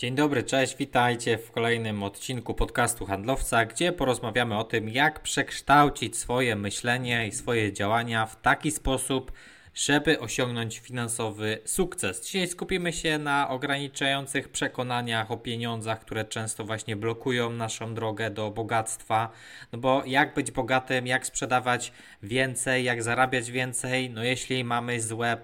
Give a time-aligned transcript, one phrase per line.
[0.00, 6.16] Dzień dobry, cześć, witajcie w kolejnym odcinku podcastu Handlowca, gdzie porozmawiamy o tym, jak przekształcić
[6.16, 9.32] swoje myślenie i swoje działania w taki sposób,
[9.74, 12.26] żeby osiągnąć finansowy sukces.
[12.26, 18.50] Dzisiaj skupimy się na ograniczających przekonaniach o pieniądzach, które często właśnie blokują naszą drogę do
[18.50, 19.30] bogactwa.
[19.72, 21.92] No bo jak być bogatym, jak sprzedawać
[22.22, 25.36] więcej, jak zarabiać więcej, no jeśli mamy złe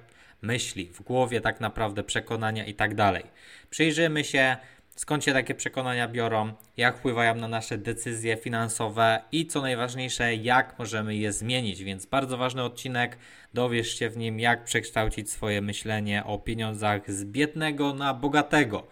[0.42, 3.24] myśli w głowie, tak naprawdę przekonania i tak dalej.
[3.70, 4.56] Przyjrzymy się,
[4.96, 10.78] skąd się takie przekonania biorą, jak wpływają na nasze decyzje finansowe i co najważniejsze, jak
[10.78, 11.84] możemy je zmienić.
[11.84, 13.18] Więc bardzo ważny odcinek.
[13.54, 18.86] Dowiesz się w nim, jak przekształcić swoje myślenie o pieniądzach z biednego na bogatego.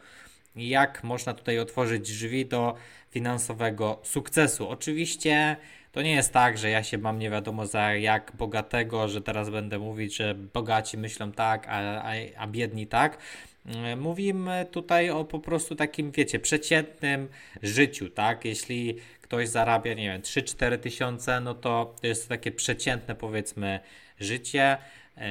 [0.57, 2.75] Jak można tutaj otworzyć drzwi do
[3.11, 4.69] finansowego sukcesu.
[4.69, 5.57] Oczywiście
[5.95, 9.51] to nie jest tak, że ja się mam nie wiadomo za jak bogatego, że teraz
[9.51, 13.19] będę mówić, że bogaci myślą tak, a, a, a biedni tak.
[13.97, 17.29] Mówimy tutaj o po prostu takim, wiecie, przeciętnym
[17.63, 18.45] życiu, tak?
[18.45, 23.81] Jeśli ktoś zarabia, nie wiem, 3-4 tysiące, no to to jest takie przeciętne, powiedzmy,
[24.21, 24.77] życie.
[25.17, 25.29] E,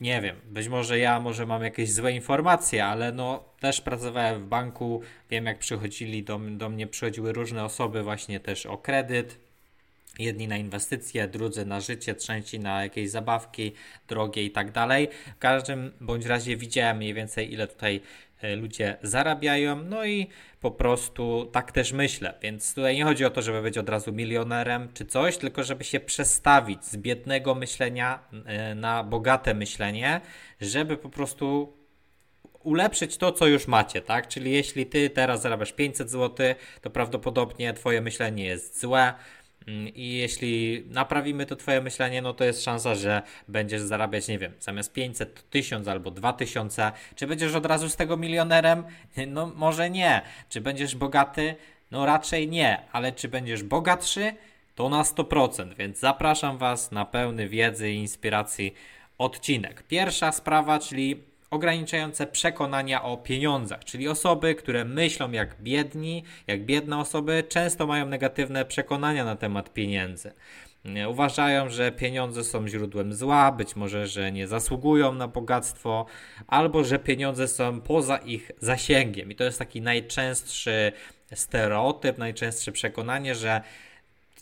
[0.00, 4.46] nie wiem, być może ja może mam jakieś złe informacje, ale no też pracowałem w
[4.46, 9.43] banku, wiem jak przychodzili do, do mnie, przychodziły różne osoby właśnie też o kredyt,
[10.18, 13.72] Jedni na inwestycje, drudzy na życie, trzeci na jakieś zabawki
[14.08, 15.08] drogie i tak dalej.
[15.36, 18.00] W każdym bądź razie widziałem mniej więcej ile tutaj
[18.40, 20.28] e, ludzie zarabiają, no i
[20.60, 22.34] po prostu tak też myślę.
[22.42, 25.84] Więc tutaj nie chodzi o to, żeby być od razu milionerem czy coś, tylko żeby
[25.84, 30.20] się przestawić z biednego myślenia e, na bogate myślenie,
[30.60, 31.72] żeby po prostu
[32.64, 34.28] ulepszyć to, co już macie, tak?
[34.28, 39.14] Czyli jeśli ty teraz zarabiasz 500 zł, to prawdopodobnie twoje myślenie jest złe
[39.94, 44.52] I jeśli naprawimy to Twoje myślenie, no to jest szansa, że będziesz zarabiać, nie wiem,
[44.60, 46.92] zamiast 500 to 1000 albo 2000.
[47.14, 48.84] Czy będziesz od razu z tego milionerem?
[49.26, 50.22] No może nie.
[50.48, 51.54] Czy będziesz bogaty?
[51.90, 52.82] No raczej nie.
[52.92, 54.34] Ale czy będziesz bogatszy?
[54.74, 55.74] To na 100%.
[55.76, 58.74] Więc zapraszam Was na pełny wiedzy i inspiracji
[59.18, 59.82] odcinek.
[59.82, 61.22] Pierwsza sprawa, czyli
[61.54, 68.06] ograniczające przekonania o pieniądzach, czyli osoby, które myślą jak biedni, jak biedne osoby, często mają
[68.06, 70.32] negatywne przekonania na temat pieniędzy.
[71.08, 76.06] Uważają, że pieniądze są źródłem zła, być może, że nie zasługują na bogactwo,
[76.46, 79.30] albo że pieniądze są poza ich zasięgiem.
[79.30, 80.92] I to jest taki najczęstszy
[81.34, 83.60] stereotyp, najczęstsze przekonanie, że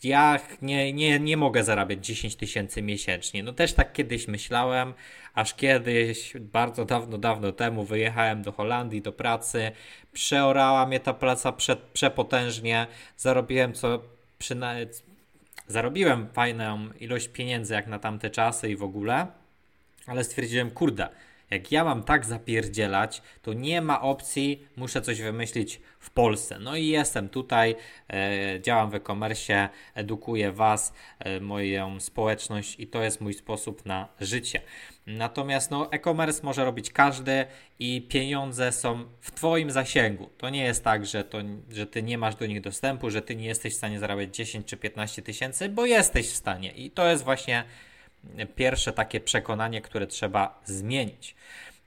[0.04, 3.42] ja nie, nie, nie mogę zarabiać 10 tysięcy miesięcznie.
[3.42, 4.94] No też tak kiedyś myślałem,
[5.34, 9.72] aż kiedyś, bardzo dawno, dawno temu wyjechałem do Holandii do pracy,
[10.12, 12.86] przeorała mnie ta praca prze, przepotężnie,
[13.16, 14.02] zarobiłem co
[14.38, 14.88] przynajmniej,
[15.66, 19.26] zarobiłem fajną ilość pieniędzy jak na tamte czasy i w ogóle,
[20.06, 21.08] ale stwierdziłem, kurde,
[21.52, 26.58] jak ja mam tak zapierdzielać, to nie ma opcji, muszę coś wymyślić w Polsce.
[26.58, 27.76] No i jestem tutaj,
[28.10, 34.08] e, działam w e-commerce, edukuję Was, e, moją społeczność i to jest mój sposób na
[34.20, 34.60] życie.
[35.06, 37.46] Natomiast no, e-commerce może robić każdy
[37.78, 40.30] i pieniądze są w Twoim zasięgu.
[40.38, 41.38] To nie jest tak, że, to,
[41.70, 44.66] że Ty nie masz do nich dostępu, że Ty nie jesteś w stanie zarabiać 10
[44.66, 46.70] czy 15 tysięcy, bo jesteś w stanie.
[46.70, 47.64] I to jest właśnie
[48.56, 51.34] pierwsze takie przekonanie, które trzeba zmienić.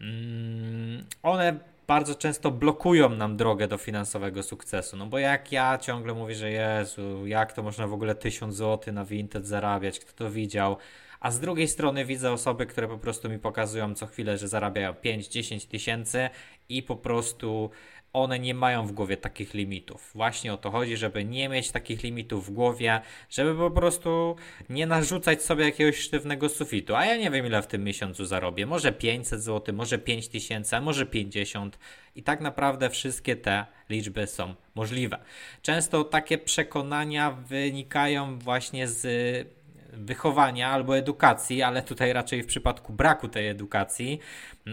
[0.01, 4.97] Mm, one bardzo często blokują nam drogę do finansowego sukcesu.
[4.97, 8.93] No bo jak ja ciągle mówię, że Jezu, jak to można w ogóle 1000 zł
[8.93, 10.77] na Vinted zarabiać, kto to widział?
[11.19, 14.93] A z drugiej strony widzę osoby, które po prostu mi pokazują co chwilę, że zarabiają
[14.93, 16.29] 5-10 tysięcy
[16.69, 17.69] i po prostu
[18.15, 20.11] one nie mają w głowie takich limitów.
[20.15, 24.35] Właśnie o to chodzi, żeby nie mieć takich limitów w głowie, żeby po prostu
[24.69, 26.95] nie narzucać sobie jakiegoś sztywnego sufitu.
[26.95, 28.65] A ja nie wiem, ile w tym miesiącu zarobię.
[28.65, 31.79] Może 500 zł, może 5000, a może 50.
[32.15, 35.19] I tak naprawdę wszystkie te liczby są możliwe.
[35.61, 39.55] Często takie przekonania wynikają właśnie z
[39.97, 44.19] wychowania albo edukacji, ale tutaj raczej w przypadku braku tej edukacji,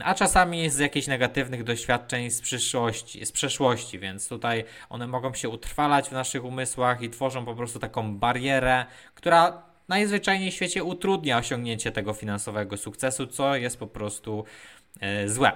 [0.05, 5.49] a czasami z jakichś negatywnych doświadczeń z przyszłości, z przeszłości, więc tutaj one mogą się
[5.49, 11.38] utrwalać w naszych umysłach i tworzą po prostu taką barierę, która najzwyczajniej w świecie utrudnia
[11.38, 14.44] osiągnięcie tego finansowego sukcesu, co jest po prostu
[15.00, 15.52] e, złe.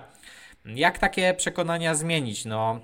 [0.64, 2.44] Jak takie przekonania zmienić?
[2.44, 2.81] No,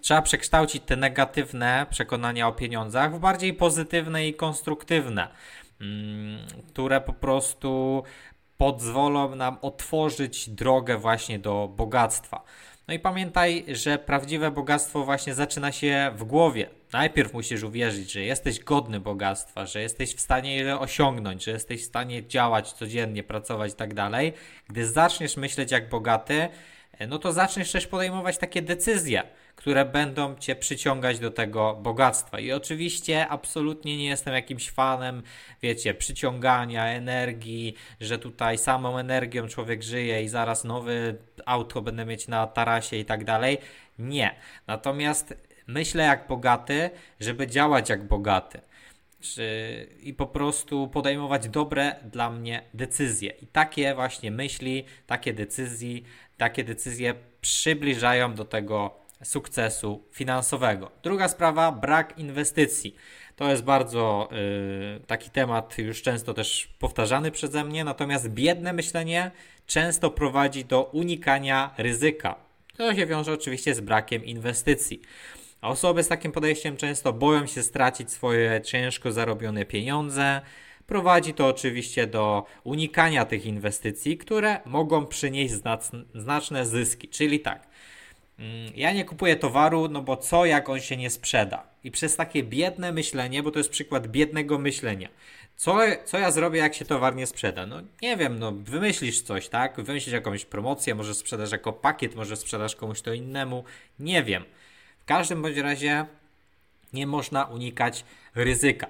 [0.00, 5.28] trzeba przekształcić te negatywne przekonania o pieniądzach w bardziej pozytywne i konstruktywne.
[5.84, 6.38] Mm,
[6.68, 8.02] które po prostu
[8.56, 12.44] pozwolą nam otworzyć drogę właśnie do bogactwa.
[12.88, 16.70] No i pamiętaj, że prawdziwe bogactwo właśnie zaczyna się w głowie.
[16.92, 21.82] Najpierw musisz uwierzyć, że jesteś godny bogactwa, że jesteś w stanie je osiągnąć, że jesteś
[21.82, 24.32] w stanie działać codziennie, pracować i tak dalej.
[24.68, 26.48] Gdy zaczniesz myśleć jak bogaty,
[27.08, 29.22] no to zaczniesz też podejmować takie decyzje,
[29.56, 32.40] które będą cię przyciągać do tego bogactwa.
[32.40, 35.22] I oczywiście absolutnie nie jestem jakimś fanem,
[35.62, 42.28] wiecie, przyciągania energii, że tutaj samą energią człowiek żyje i zaraz nowy auto będę mieć
[42.28, 43.58] na tarasie i tak dalej.
[43.98, 44.34] Nie.
[44.66, 45.34] Natomiast
[45.66, 46.90] myślę jak bogaty,
[47.20, 48.60] żeby działać jak bogaty.
[50.00, 53.30] I po prostu podejmować dobre dla mnie decyzje.
[53.42, 56.00] I takie właśnie myśli, takie decyzje,
[56.36, 60.90] takie decyzje przybliżają do tego sukcesu finansowego.
[61.02, 62.96] Druga sprawa, brak inwestycji.
[63.36, 64.28] To jest bardzo
[64.96, 69.30] y, taki temat już często też powtarzany przeze mnie, natomiast biedne myślenie
[69.66, 72.36] często prowadzi do unikania ryzyka.
[72.76, 75.02] To się wiąże oczywiście z brakiem inwestycji.
[75.60, 80.40] A osoby z takim podejściem często boją się stracić swoje ciężko zarobione pieniądze.
[80.86, 85.54] Prowadzi to oczywiście do unikania tych inwestycji, które mogą przynieść
[86.14, 87.08] znaczne zyski.
[87.08, 87.66] Czyli tak,
[88.74, 91.62] ja nie kupuję towaru, no bo co jak on się nie sprzeda?
[91.84, 95.08] I przez takie biedne myślenie, bo to jest przykład biednego myślenia.
[95.56, 97.66] Co, co ja zrobię, jak się towar nie sprzeda?
[97.66, 99.80] No nie wiem, no wymyślisz coś, tak?
[99.80, 103.64] Wymyślisz jakąś promocję, może sprzedasz jako pakiet, może sprzedasz komuś to innemu.
[103.98, 104.44] Nie wiem.
[104.98, 106.06] W każdym bądź razie
[106.92, 108.04] nie można unikać
[108.34, 108.86] ryzyka.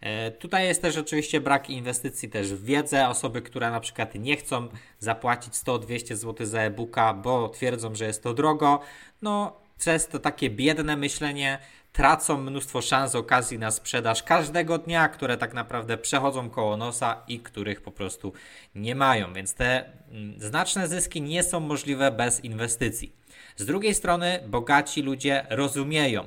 [0.00, 3.08] E, tutaj jest też oczywiście brak inwestycji też w wiedzę.
[3.08, 8.22] Osoby, które na przykład nie chcą zapłacić 100-200 zł za e-booka, bo twierdzą, że jest
[8.22, 8.80] to drogo,
[9.22, 11.58] no przez to takie biedne myślenie
[11.92, 17.40] tracą mnóstwo szans, okazji na sprzedaż każdego dnia, które tak naprawdę przechodzą koło nosa i
[17.40, 18.32] których po prostu
[18.74, 19.32] nie mają.
[19.32, 23.12] Więc te mm, znaczne zyski nie są możliwe bez inwestycji.
[23.56, 26.24] Z drugiej strony, bogaci ludzie rozumieją,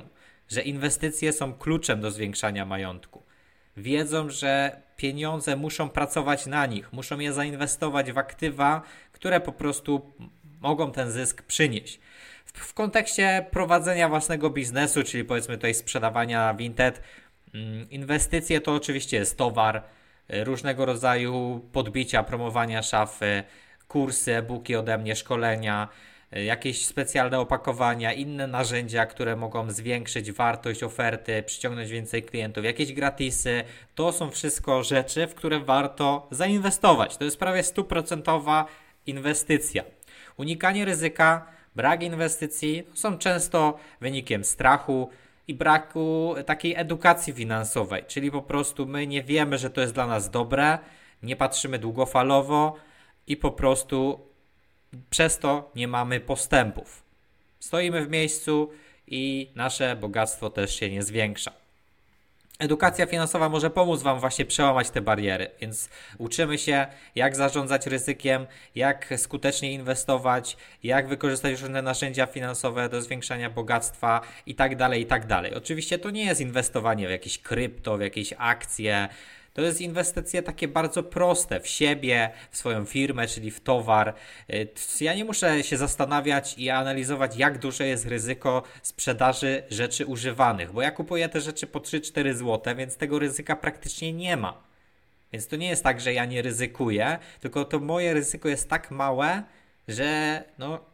[0.48, 3.22] że inwestycje są kluczem do zwiększania majątku.
[3.80, 8.82] Wiedzą, że pieniądze muszą pracować na nich, muszą je zainwestować w aktywa,
[9.12, 10.12] które po prostu
[10.60, 12.00] mogą ten zysk przynieść.
[12.44, 17.02] W, kontekście prowadzenia własnego biznesu, czyli powiedzmy tutaj sprzedawania Vinted,
[17.54, 19.82] mm, inwestycje to oczywiście jest towar,
[20.34, 23.42] y, różnego rodzaju podbicia, promowania szafy,
[23.88, 25.88] kursy, e-booki ode mnie, szkolenia,
[26.32, 33.64] jakieś specjalne opakowania, inne narzędzia, które mogą zwiększyć wartość oferty, przyciągnąć więcej klientów, jakieś gratisy.
[33.94, 37.16] To są wszystko rzeczy, w które warto zainwestować.
[37.16, 38.66] To jest prawie stuprocentowa
[39.06, 39.84] inwestycja.
[40.36, 41.46] Unikanie ryzyka
[41.76, 45.10] Brak inwestycji są często wynikiem strachu
[45.48, 50.06] i braku takiej edukacji finansowej, czyli po prostu my nie wiemy, że to jest dla
[50.06, 50.78] nas dobre,
[51.22, 52.76] nie patrzymy długofalowo
[53.26, 54.29] i po prostu
[55.10, 57.02] przez to nie mamy postępów.
[57.58, 58.70] Stoimy w miejscu
[59.06, 61.52] i nasze bogactwo też się nie zwiększa.
[62.60, 65.88] Edukacja finansowa może pomóc Wam właśnie przełamać te bariery, więc
[66.18, 73.50] uczymy się, jak zarządzać ryzykiem, jak skutecznie inwestować, jak wykorzystać różne narzędzia finansowe do zwiększania
[73.50, 75.54] bogactwa i tak dalej, i tak dalej.
[75.54, 79.08] Oczywiście to nie jest inwestowanie w jakieś krypto, w jakieś akcje,
[79.52, 84.14] to jest inwestycje takie bardzo proste w siebie, w swoją firmę, czyli w towar.
[84.50, 84.68] Y,
[85.00, 90.82] ja nie muszę się zastanawiać i analizować, jak duże jest ryzyko sprzedaży rzeczy używanych, bo
[90.82, 94.62] ja kupuję te rzeczy po 3-4 zł, więc tego ryzyka praktycznie nie ma.
[95.32, 98.90] Więc to nie jest tak, że ja nie ryzykuję, tylko to moje ryzyko jest tak
[98.90, 99.42] małe,
[99.88, 100.89] że no,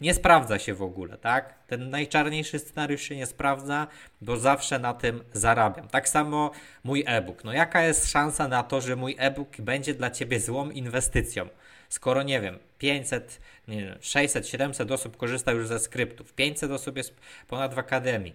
[0.00, 1.54] nie sprawdza się w ogóle, tak?
[1.66, 3.86] Ten najczarniejszy scenariusz się nie sprawdza,
[4.20, 5.88] bo zawsze na tym zarabiam.
[5.88, 6.50] Tak samo
[6.84, 7.44] mój e-book.
[7.44, 11.48] No jaka jest szansa na to, że mój e-book będzie dla Ciebie złą inwestycją?
[11.88, 16.96] Skoro nie wiem, 500, nie wiem, 600, 700 osób korzysta już ze skryptów, 500 osób
[16.96, 17.14] jest
[17.48, 18.34] ponad w akademii,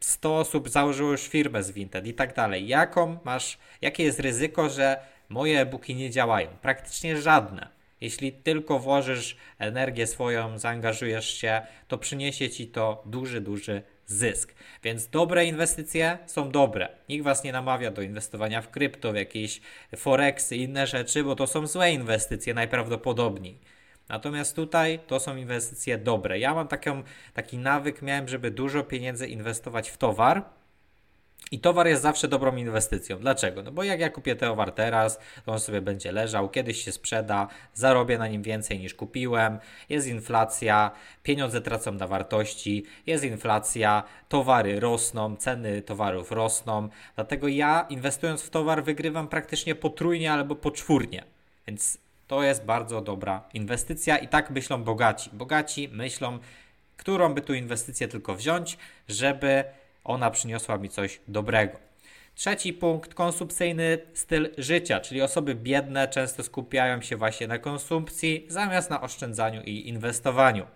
[0.00, 2.66] 100 osób założyło już firmę z Vinted i tak dalej.
[2.66, 6.48] Jaką masz, jakie jest ryzyko, że moje e-booki nie działają?
[6.62, 7.75] Praktycznie żadne.
[8.00, 14.54] Jeśli tylko włożysz energię swoją, zaangażujesz się, to przyniesie ci to duży, duży zysk.
[14.82, 16.88] Więc dobre inwestycje są dobre.
[17.08, 19.60] Nikt was nie namawia do inwestowania w krypto, w jakieś
[19.96, 23.58] forexy, inne rzeczy, bo to są złe inwestycje najprawdopodobniej.
[24.08, 26.38] Natomiast tutaj to są inwestycje dobre.
[26.38, 27.02] Ja mam taką,
[27.34, 30.44] taki nawyk, miałem, żeby dużo pieniędzy inwestować w towar,
[31.50, 33.18] i towar jest zawsze dobrą inwestycją.
[33.18, 33.62] Dlaczego?
[33.62, 37.48] No bo jak ja kupię towar teraz, to on sobie będzie leżał, kiedyś się sprzeda,
[37.74, 40.90] zarobię na nim więcej niż kupiłem, jest inflacja,
[41.22, 46.88] pieniądze tracą na wartości, jest inflacja, towary rosną, ceny towarów rosną.
[47.14, 51.24] Dlatego ja inwestując w towar wygrywam praktycznie potrójnie albo poczwórnie.
[51.66, 55.30] Więc to jest bardzo dobra inwestycja i tak myślą bogaci.
[55.32, 56.38] Bogaci myślą,
[56.96, 58.78] którą by tu inwestycję tylko wziąć,
[59.08, 59.64] żeby
[60.06, 61.78] ona przyniosła mi coś dobrego.
[62.34, 68.90] Trzeci punkt, konsumpcyjny styl życia, czyli osoby biedne często skupiają się właśnie na konsumpcji zamiast
[68.90, 70.66] na oszczędzaniu i inwestowaniu.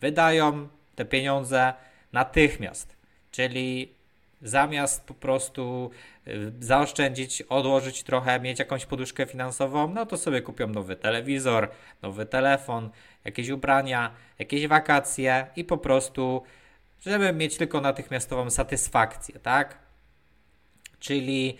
[0.00, 1.72] Wydają te pieniądze
[2.12, 2.96] natychmiast,
[3.30, 3.92] czyli
[4.42, 5.90] zamiast po prostu
[6.28, 11.68] y, zaoszczędzić, odłożyć trochę, mieć jakąś poduszkę finansową, no to sobie kupią nowy telewizor,
[12.02, 12.90] nowy telefon,
[13.24, 16.42] jakieś ubrania, jakieś wakacje i po prostu,
[17.00, 19.78] żeby mieć tylko natychmiastową satysfakcję, tak?
[20.98, 21.58] Czyli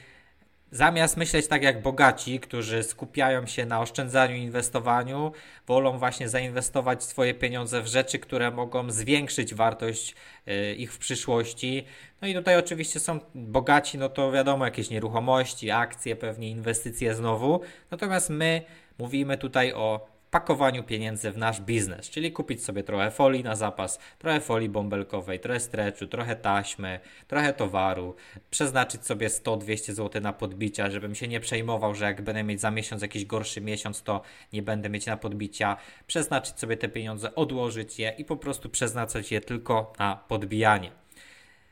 [0.71, 5.33] Zamiast myśleć tak jak bogaci, którzy skupiają się na oszczędzaniu i inwestowaniu,
[5.67, 10.15] wolą właśnie zainwestować swoje pieniądze w rzeczy, które mogą zwiększyć wartość
[10.49, 11.85] y, ich w przyszłości.
[12.23, 17.61] No i tutaj oczywiście są bogaci, no to wiadomo, jakieś nieruchomości, akcje, pewnie inwestycje znowu.
[17.91, 18.63] Natomiast my
[18.99, 23.99] mówimy tutaj o pakowaniu pieniędzy w nasz biznes, czyli kupić sobie trochę folii na zapas,
[24.19, 28.15] trochę folii bąbelkowej, trochę stretchu, trochę taśmy, trochę towaru,
[28.51, 32.71] przeznaczyć sobie 100-200 zł na podbicia, żebym się nie przejmował, że jak będę mieć za
[32.71, 37.99] miesiąc jakiś gorszy miesiąc, to nie będę mieć na podbicia, przeznaczyć sobie te pieniądze, odłożyć
[37.99, 40.91] je i po prostu przeznaczać je tylko na podbijanie.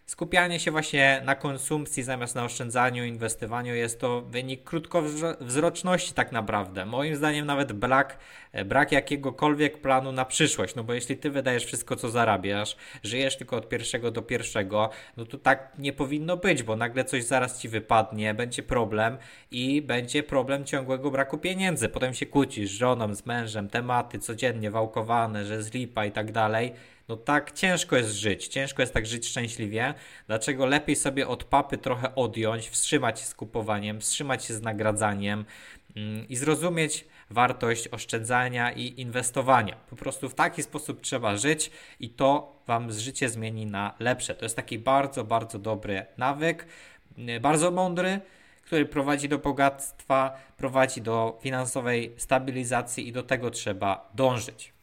[0.07, 6.87] Skupianie się właśnie na konsumpcji zamiast na oszczędzaniu, inwestowaniu jest to wynik krótkowzroczności tak naprawdę.
[6.87, 8.19] Moim zdaniem nawet brak,
[8.53, 13.37] e, brak jakiegokolwiek planu na przyszłość, no bo jeśli ty wydajesz wszystko co zarabiasz, żyjesz
[13.37, 17.61] tylko od pierwszego do pierwszego, no to tak nie powinno być, bo nagle coś zaraz
[17.61, 19.19] ci wypadnie, będzie problem
[19.51, 21.89] i będzie problem ciągłego braku pieniędzy.
[21.89, 26.33] Potem się kłócisz z żoną, z mężem, tematy codziennie wałkowane, że z lipa i tak
[26.33, 26.73] dalej
[27.09, 29.95] no tak ciężko jest żyć, ciężko jest tak żyć szczęśliwie.
[30.27, 35.45] Dlaczego lepiej sobie od papy trochę odjąć, wstrzymać się z kupowaniem, wstrzymać się z nagradzaniem
[35.97, 39.77] mm, i zrozumieć wartość oszczędzania i inwestowania.
[39.91, 41.71] Po prostu w taki sposób trzeba żyć
[42.01, 44.35] i to Wam życie zmieni na lepsze.
[44.35, 46.67] To jest taki bardzo, bardzo dobry nawyk,
[47.19, 48.21] mm, bardzo mądry,
[48.65, 54.76] który prowadzi do bogactwa, prowadzi do finansowej stabilizacji i do tego trzeba dążyć.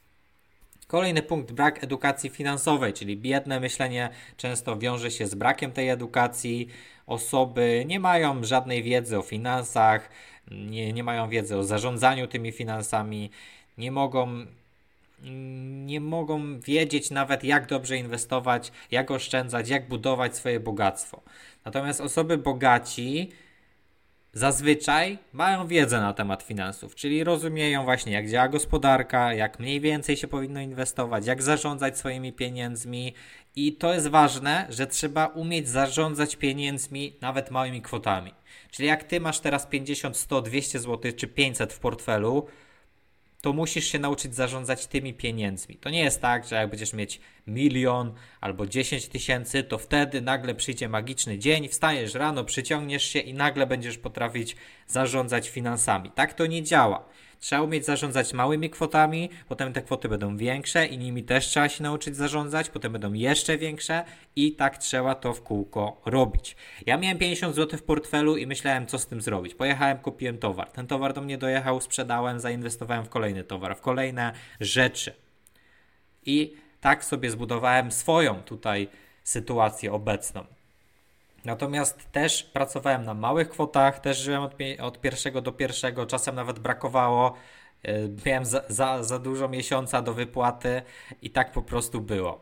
[0.88, 6.68] Kolejny punkt, brak edukacji finansowej, czyli biedne myślenie często wiąże się z brakiem tej edukacji.
[7.08, 10.10] Osoby nie mają żadnej wiedzy o finansach,
[10.52, 13.30] nie, nie mają wiedzy o zarządzaniu tymi finansami,
[13.78, 14.46] nie mogą
[15.86, 21.22] nie mogą wiedzieć nawet jak dobrze inwestować, jak oszczędzać, jak budować swoje bogactwo.
[21.66, 23.32] Natomiast osoby bogaci
[24.34, 30.18] zazwyczaj mają wiedzę na temat finansów, czyli rozumieją właśnie jak działa gospodarka, jak mniej więcej
[30.18, 33.14] się powinno inwestować, jak zarządzać swoimi pieniędzmi
[33.56, 38.34] i to jest ważne, że trzeba umieć zarządzać pieniędzmi nawet małymi kwotami.
[38.72, 42.48] Czyli jak ty masz teraz 50, 100, 200 zł czy 500 w portfelu,
[43.44, 45.76] to musisz się nauczyć zarządzać tymi pieniędzmi.
[45.76, 50.56] To nie jest tak, że jak będziesz mieć milion albo 10 tysięcy, to wtedy nagle
[50.56, 54.56] przyjdzie magiczny dzień, wstajesz rano, przyciągniesz się i nagle będziesz potrafić
[54.88, 56.12] zarządzać finansami.
[56.16, 57.06] Tak to nie działa.
[57.44, 61.84] Trzeba umieć zarządzać małymi kwotami, potem te kwoty będą większe i nimi też trzeba się
[61.84, 66.56] nauczyć zarządzać, potem będą jeszcze większe i tak trzeba to w kółko robić.
[66.86, 69.56] Ja miałem 50 zł w portfelu i myślałem, co z tym zrobić.
[69.56, 70.72] Pojechałem, kupiłem towar.
[70.72, 75.14] Ten towar do mnie dojechał, sprzedałem, zainwestowałem w kolejny towar, w kolejne rzeczy.
[76.26, 78.88] I tak sobie zbudowałem swoją tutaj
[79.24, 80.46] sytuację obecną.
[81.46, 86.60] Natomiast też pracowałem na małych kwotach, też żyłem od, od pierwszego do pierwszego, czasem nawet
[86.60, 87.34] brakowało.
[87.84, 87.94] E,
[88.26, 90.82] miałem za, za, za dużo miesiąca do wypłaty
[91.22, 92.42] i tak po prostu było.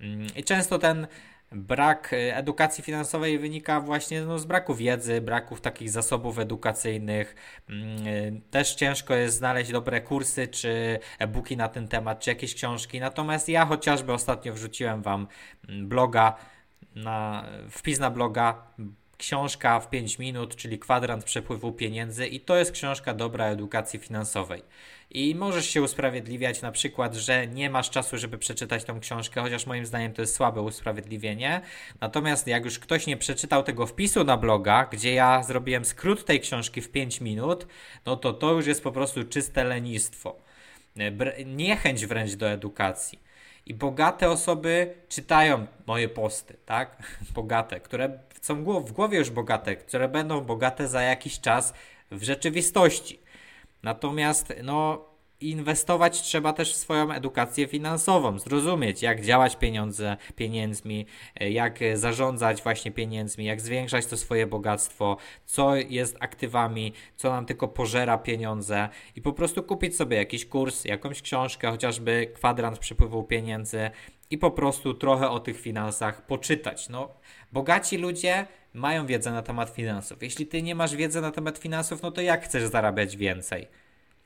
[0.00, 1.06] Mm, I często ten
[1.52, 7.34] brak e, edukacji finansowej wynika właśnie no, z braku wiedzy, braków takich zasobów edukacyjnych.
[7.68, 12.54] Mm, e, też ciężko jest znaleźć dobre kursy czy e-booki na ten temat, czy jakieś
[12.54, 13.00] książki.
[13.00, 15.26] Natomiast ja chociażby ostatnio wrzuciłem Wam
[15.68, 16.36] mm, bloga
[16.94, 18.62] na wpis na bloga
[19.22, 24.62] książka w 5 minut, czyli kwadrant przepływu pieniędzy i to jest książka dobra edukacji finansowej.
[25.10, 29.66] I możesz się usprawiedliwiać na przykład, że nie masz czasu, żeby przeczytać tą książkę, chociaż
[29.66, 31.60] moim zdaniem to jest słabe usprawiedliwienie.
[32.00, 36.40] Natomiast jak już ktoś nie przeczytał tego wpisu na bloga, gdzie ja zrobiłem skrót tej
[36.40, 37.66] książki w 5 minut,
[38.06, 40.36] no to to już jest po prostu czyste lenistwo.
[41.46, 43.31] Niechęć wręcz do edukacji.
[43.66, 47.02] I bogate osoby czytają moje posty, tak?
[47.34, 51.74] Bogate, które są w głowie już bogate, które będą bogate za jakiś czas
[52.10, 53.22] w rzeczywistości.
[53.82, 55.04] Natomiast, no,
[55.50, 61.06] inwestować trzeba też w swoją edukację finansową, zrozumieć jak działać pieniądze, pieniędzmi,
[61.40, 67.46] e, jak zarządzać właśnie pieniędzmi, jak zwiększać to swoje bogactwo, co jest aktywami, co nam
[67.46, 73.22] tylko pożera pieniądze i po prostu kupić sobie jakiś kurs, jakąś książkę, chociażby kwadrans przepływu
[73.22, 73.90] pieniędzy
[74.30, 76.88] i po prostu trochę o tych finansach poczytać.
[76.88, 77.08] No,
[77.52, 80.22] bogaci ludzie mają wiedzę na temat finansów.
[80.22, 83.68] Jeśli ty nie masz wiedzy na temat finansów, no to jak chcesz zarabiać więcej?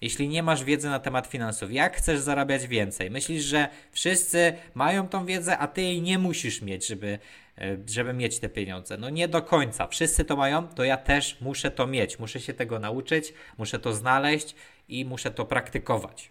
[0.01, 3.11] Jeśli nie masz wiedzy na temat finansów, jak chcesz zarabiać więcej?
[3.11, 7.19] Myślisz, że wszyscy mają tą wiedzę, a ty jej nie musisz mieć, żeby,
[7.59, 8.97] e, żeby mieć te pieniądze.
[8.97, 9.87] No nie do końca.
[9.87, 12.19] Wszyscy to mają, to ja też muszę to mieć.
[12.19, 14.55] Muszę się tego nauczyć, muszę to znaleźć
[14.89, 16.31] i muszę to praktykować.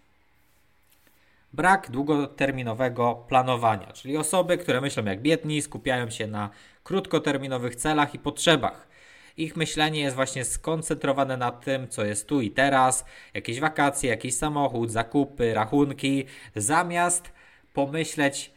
[1.53, 6.49] Brak długoterminowego planowania, czyli osoby, które myślą jak biedni, skupiają się na
[6.83, 8.94] krótkoterminowych celach i potrzebach.
[9.37, 14.35] Ich myślenie jest właśnie skoncentrowane na tym, co jest tu i teraz, jakieś wakacje, jakiś
[14.35, 16.25] samochód, zakupy, rachunki,
[16.55, 17.31] zamiast
[17.73, 18.51] pomyśleć,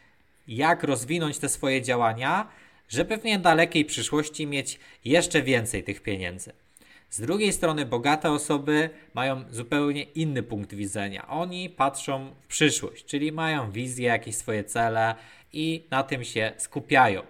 [0.47, 2.47] jak rozwinąć te swoje działania,
[2.89, 6.53] żeby w niedalekiej przyszłości mieć jeszcze więcej tych pieniędzy.
[7.09, 11.27] Z drugiej strony, bogate osoby mają zupełnie inny punkt widzenia.
[11.27, 15.15] Oni patrzą w przyszłość, czyli mają wizję, jakieś swoje cele
[15.53, 17.21] i na tym się skupiają.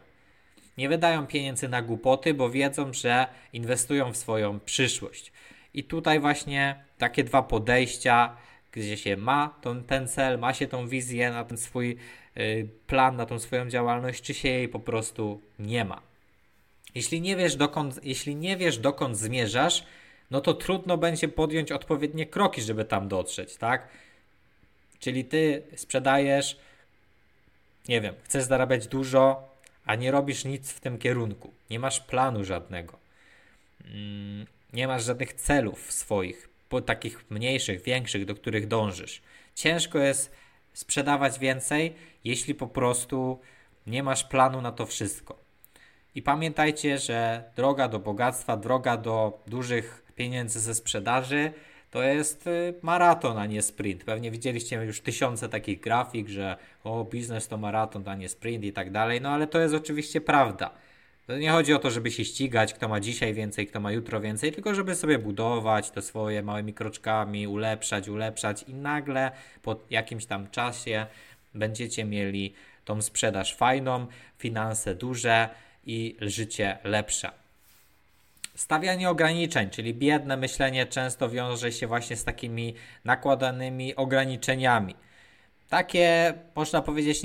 [0.79, 5.31] Nie wydają pieniędzy na głupoty, bo wiedzą, że inwestują w swoją przyszłość.
[5.73, 8.37] I tutaj właśnie takie dwa podejścia,
[8.71, 11.97] gdzie się ma ten, ten cel, ma się tą wizję na ten swój
[12.37, 16.01] y, plan, na tą swoją działalność, czy się jej po prostu nie ma.
[16.95, 19.85] Jeśli nie wiesz dokąd, jeśli nie wiesz dokąd zmierzasz,
[20.31, 23.87] no to trudno będzie podjąć odpowiednie kroki, żeby tam dotrzeć, tak?
[24.99, 26.59] Czyli ty sprzedajesz,
[27.87, 29.49] nie wiem, chcesz zarabiać dużo,
[29.85, 31.53] a nie robisz nic w tym kierunku.
[31.69, 32.99] Nie masz planu żadnego.
[33.85, 36.49] Mm, nie masz żadnych celów swoich,
[36.85, 39.21] takich mniejszych, większych, do których dążysz.
[39.55, 40.31] Ciężko jest
[40.73, 43.39] sprzedawać więcej, jeśli po prostu
[43.87, 45.39] nie masz planu na to wszystko.
[46.15, 51.53] I pamiętajcie, że droga do bogactwa, droga do dużych pieniędzy ze sprzedaży
[51.91, 54.03] to jest y, maraton, a nie sprint.
[54.03, 58.73] Pewnie widzieliście już tysiące takich grafik, że o, biznes to maraton, a nie sprint i
[58.73, 59.21] tak dalej.
[59.21, 60.71] No ale to jest oczywiście prawda.
[61.27, 64.21] To nie chodzi o to, żeby się ścigać, kto ma dzisiaj więcej, kto ma jutro
[64.21, 69.31] więcej, tylko żeby sobie budować to swoje małymi kroczkami, ulepszać, ulepszać i nagle
[69.61, 71.05] po jakimś tam czasie
[71.53, 72.53] będziecie mieli
[72.85, 75.49] tą sprzedaż fajną, finanse duże
[75.85, 77.31] i życie lepsze.
[78.59, 84.95] Stawianie ograniczeń, czyli biedne myślenie często wiąże się właśnie z takimi nakładanymi ograniczeniami.
[85.69, 87.21] Takie, można powiedzieć,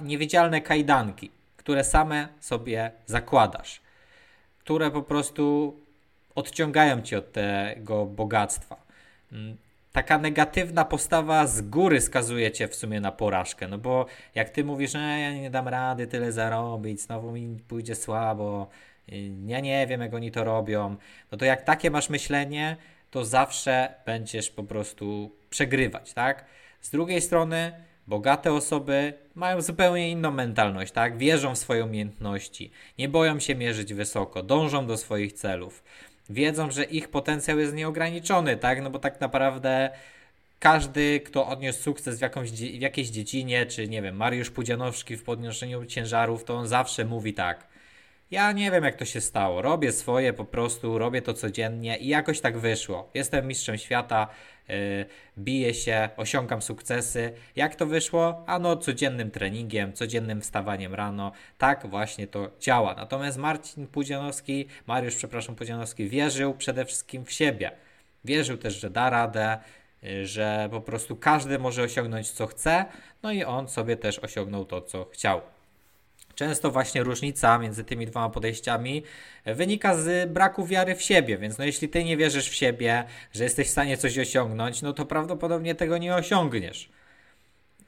[0.00, 3.80] niewidzialne kajdanki, które same sobie zakładasz,
[4.58, 5.76] które po prostu
[6.34, 8.76] odciągają cię od tego bogactwa.
[9.32, 9.56] Mm,
[9.92, 14.64] taka negatywna postawa z góry skazuje cię w sumie na porażkę, no bo jak ty
[14.64, 18.68] mówisz, że ja nie dam rady tyle zarobić, znowu mi pójdzie słabo,
[19.46, 20.96] ja nie wiem, jak oni to robią.
[21.32, 22.76] No to jak takie masz myślenie,
[23.10, 26.44] to zawsze będziesz po prostu przegrywać, tak?
[26.80, 27.72] Z drugiej strony,
[28.06, 31.18] bogate osoby mają zupełnie inną mentalność, tak?
[31.18, 35.84] Wierzą w swoje umiejętności, nie boją się mierzyć wysoko, dążą do swoich celów.
[36.30, 38.82] Wiedzą, że ich potencjał jest nieograniczony, tak?
[38.82, 39.90] No bo tak naprawdę
[40.58, 45.24] każdy, kto odniósł sukces w, jakąś, w jakiejś dziedzinie, czy nie wiem, Mariusz Pudzianowski w
[45.24, 47.66] podnoszeniu ciężarów, to on zawsze mówi tak–
[48.30, 49.62] ja nie wiem, jak to się stało.
[49.62, 53.10] Robię swoje po prostu, robię to codziennie i jakoś tak wyszło.
[53.14, 54.28] Jestem mistrzem świata,
[54.68, 54.74] yy,
[55.38, 57.32] biję się, osiągam sukcesy.
[57.56, 58.44] Jak to wyszło?
[58.46, 61.32] Ano, codziennym treningiem, codziennym wstawaniem rano.
[61.58, 62.94] Tak właśnie to działa.
[62.94, 67.70] Natomiast Marcin Pudzianowski, Mariusz, przepraszam, Pudzianowski, wierzył przede wszystkim w siebie.
[68.24, 69.58] Wierzył też, że da radę,
[70.02, 72.84] yy, że po prostu każdy może osiągnąć co chce,
[73.22, 75.40] no i on sobie też osiągnął to, co chciał.
[76.36, 79.02] Często właśnie różnica między tymi dwoma podejściami
[79.46, 83.44] wynika z braku wiary w siebie, więc no jeśli ty nie wierzysz w siebie, że
[83.44, 86.90] jesteś w stanie coś osiągnąć, no to prawdopodobnie tego nie osiągniesz.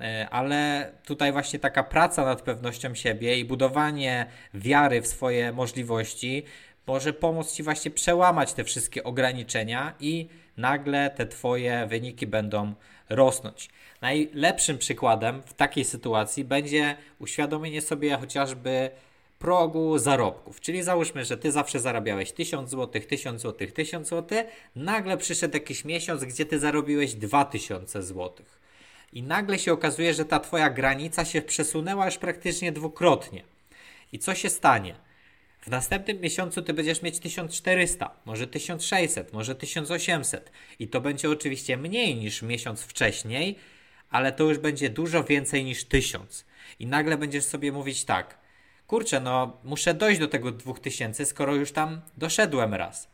[0.00, 6.44] E, ale tutaj właśnie taka praca nad pewnością siebie i budowanie wiary w swoje możliwości
[6.87, 12.74] może pomóc ci właśnie przełamać te wszystkie ograniczenia i nagle te twoje wyniki będą
[13.08, 13.68] rosnąć.
[14.00, 18.90] Najlepszym przykładem w takiej sytuacji będzie uświadomienie sobie chociażby
[19.38, 20.61] progu zarobków.
[20.61, 24.44] Czyli załóżmy, że ty zawsze zarabiałeś 1000 zł, 1000 zł, 1000 zł,
[24.76, 28.46] nagle przyszedł jakiś miesiąc, gdzie ty zarobiłeś 2000 zł.
[29.12, 33.42] I nagle się okazuje, że ta twoja granica się przesunęła już praktycznie dwukrotnie.
[34.12, 34.94] I co się stanie?
[35.61, 41.76] W następnym miesiącu ty będziesz mieć 1400, może 1600, może 1800 i to będzie oczywiście
[41.76, 43.58] mniej niż miesiąc wcześniej,
[44.11, 46.44] ale to już będzie dużo więcej niż 1000.
[46.79, 48.38] I nagle będziesz sobie mówić tak,
[48.87, 53.09] kurczę, no muszę dojść do tego 2000, skoro już tam doszedłem raz.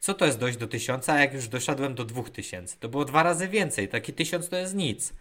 [0.00, 2.76] Co to jest dojść do 1000, a jak już doszedłem do 2000?
[2.80, 5.12] To było dwa razy więcej, taki 1000 to jest nic.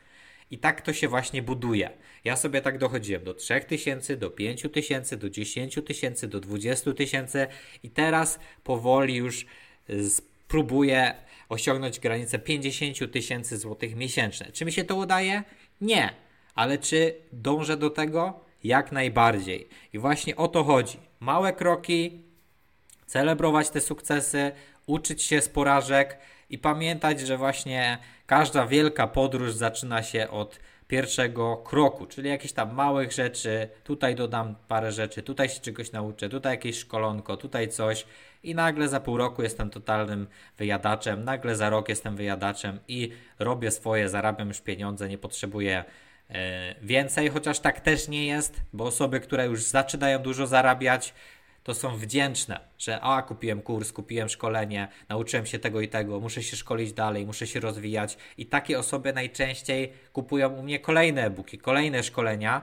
[0.52, 1.89] I tak to się właśnie buduje.
[2.24, 7.48] Ja sobie tak dochodziłem do 3000, do 5000, do 10 tysięcy, do 20 tysięcy
[7.84, 9.46] i teraz powoli już
[10.10, 11.13] spróbuję
[11.49, 14.51] osiągnąć granicę 50 tysięcy złotych miesięcznie.
[14.51, 15.43] Czy mi się to udaje?
[15.81, 16.13] Nie.
[16.55, 18.39] Ale czy dążę do tego?
[18.63, 19.67] Jak najbardziej.
[19.93, 20.97] I właśnie o to chodzi.
[21.19, 22.21] Małe kroki,
[23.05, 24.51] celebrować te sukcesy,
[24.86, 26.17] uczyć się z porażek
[26.49, 32.74] i pamiętać, że właśnie każda wielka podróż zaczyna się od pierwszego kroku, czyli jakichś tam
[32.74, 33.69] małych rzeczy.
[33.84, 38.06] Tutaj dodam parę rzeczy, tutaj się czegoś nauczę, tutaj jakieś szkolonko, tutaj coś
[38.43, 43.71] i nagle za pół roku jestem totalnym wyjadaczem, nagle za rok jestem wyjadaczem i robię
[43.71, 45.84] swoje, zarabiam już pieniądze, nie potrzebuję
[46.30, 51.13] e, więcej, chociaż tak też nie jest, bo osoby, które już zaczynają dużo zarabiać,
[51.65, 56.43] to są wdzięczne, że a kupiłem kurs, kupiłem szkolenie, nauczyłem się tego i tego, muszę
[56.43, 61.58] się szkolić dalej, muszę się rozwijać i takie osoby najczęściej kupują u mnie kolejne e-booki,
[61.58, 62.62] kolejne szkolenia,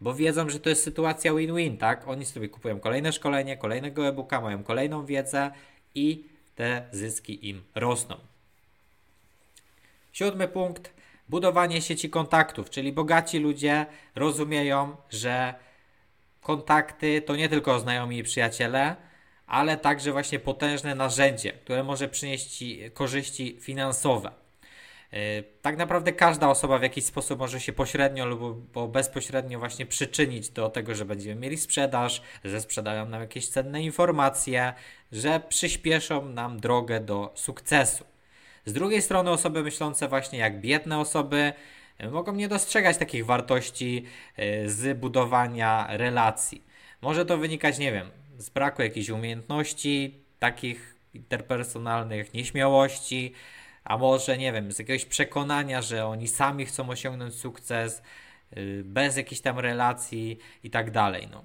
[0.00, 2.08] bo wiedzą, że to jest sytuacja win-win, tak?
[2.08, 5.50] Oni sobie kupują kolejne szkolenie, kolejnego e-booka, mają kolejną wiedzę
[5.94, 6.24] i
[6.54, 8.16] te zyski im rosną.
[10.12, 10.92] Siódmy punkt.
[11.28, 15.54] Budowanie sieci kontaktów, czyli bogaci ludzie rozumieją, że
[16.42, 18.96] kontakty to nie tylko znajomi i przyjaciele,
[19.46, 24.30] ale także właśnie potężne narzędzie, które może przynieść Ci korzyści finansowe.
[25.12, 30.50] E, tak naprawdę każda osoba w jakiś sposób może się pośrednio lub bezpośrednio właśnie przyczynić
[30.50, 34.72] do tego, że będziemy mieli sprzedaż, że sprzedają nam jakieś cenne informacje,
[35.12, 38.04] że przyspieszą nam drogę do sukcesu.
[38.64, 41.52] Z drugiej strony osoby myślące właśnie jak biedne osoby
[42.10, 44.04] mogą nie dostrzegać takich wartości
[44.36, 46.62] e, z budowania relacji.
[47.02, 53.32] Może to wynikać, nie wiem, z braku jakichś umiejętności takich interpersonalnych, nieśmiałości,
[53.84, 58.02] a może, nie wiem, z jakiegoś przekonania, że oni sami chcą osiągnąć sukces
[58.50, 61.28] e, bez jakichś tam relacji i tak dalej.
[61.30, 61.44] No.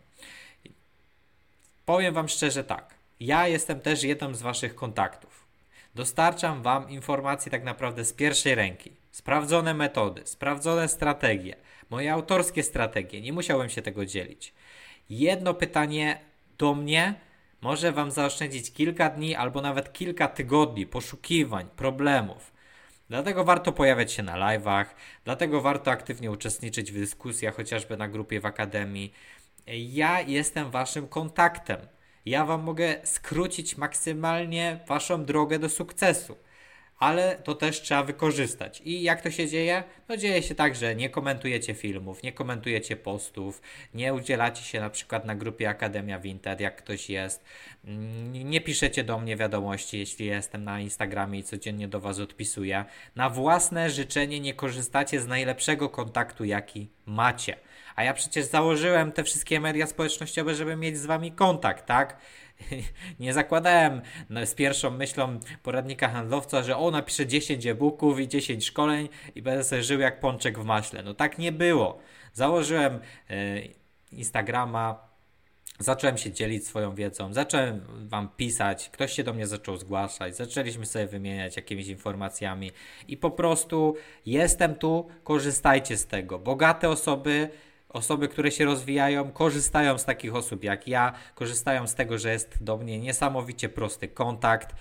[1.85, 2.93] Powiem Wam szczerze tak.
[3.19, 5.47] Ja jestem też jednym z Waszych kontaktów.
[5.95, 8.96] Dostarczam Wam informacji tak naprawdę z pierwszej ręki.
[9.17, 11.55] Sprawdzone metody, sprawdzone strategie,
[11.89, 14.53] moje autorskie strategie, nie musiałem się tego dzielić.
[15.09, 16.19] Jedno pytanie
[16.57, 17.15] do mnie
[17.61, 22.53] może Wam zaoszczędzić kilka dni albo nawet kilka tygodni poszukiwań, problemów.
[23.09, 24.85] Dlatego warto pojawiać się na live'ach,
[25.25, 29.13] dlatego warto aktywnie uczestniczyć w dyskusjach, chociażby na grupie w Akademii.
[29.67, 31.79] Ja jestem Waszym kontaktem.
[32.25, 36.37] Ja Wam mogę skrócić maksymalnie Waszą drogę do sukcesu
[36.99, 38.81] ale to też trzeba wykorzystać.
[38.85, 39.83] I jak to się dzieje?
[40.09, 43.61] No dzieje się tak, że nie komentujecie filmów, nie komentujecie postów,
[43.93, 47.43] nie udzielacie się na przykład na grupie Akademia Vinted, jak ktoś jest,
[47.85, 52.85] mm, nie piszecie do mnie wiadomości, jeśli jestem na Instagramie i codziennie do Was odpisuję.
[53.15, 57.55] Na własne życzenie nie korzystacie z najlepszego kontaktu, jaki macie.
[57.95, 62.17] A ja przecież założyłem te wszystkie media społecznościowe, żeby mieć z Wami kontakt, tak?
[63.19, 68.65] nie zakładałem no, z pierwszą myślą poradnika handlowca, że o napiszę 10 e-booków i 10
[68.65, 71.03] szkoleń i będę sobie żył jak pączek w maśle.
[71.03, 71.99] No tak nie było.
[72.33, 73.61] Założyłem e,
[74.11, 75.07] Instagrama,
[75.79, 80.85] zacząłem się dzielić swoją wiedzą, zacząłem Wam pisać, ktoś się do mnie zaczął zgłaszać, zaczęliśmy
[80.85, 82.71] sobie wymieniać jakimiś informacjami
[83.07, 86.39] i po prostu jestem tu, korzystajcie z tego.
[86.39, 87.49] Bogate osoby
[87.97, 92.63] Osoby, które się rozwijają, korzystają z takich osób jak ja, korzystają z tego, że jest
[92.63, 94.75] do mnie niesamowicie prosty kontakt,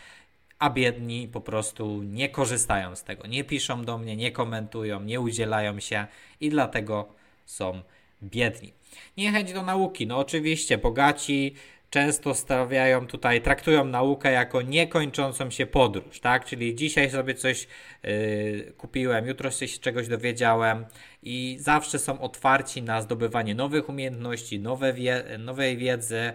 [0.59, 3.26] a biedni po prostu nie korzystają z tego.
[3.26, 6.07] Nie piszą do mnie, nie komentują, nie udzielają się
[6.40, 7.09] i dlatego
[7.46, 7.83] są
[8.22, 8.72] biedni.
[9.16, 10.07] Niechęć do nauki.
[10.07, 11.55] No oczywiście, bogaci
[11.90, 16.44] często stawiają tutaj, traktują naukę jako niekończącą się podróż, tak?
[16.44, 17.68] Czyli dzisiaj sobie coś
[18.03, 20.87] yy, kupiłem, jutro się czegoś dowiedziałem
[21.22, 26.33] i zawsze są otwarci na zdobywanie nowych umiejętności, nowe wie, nowej wiedzy,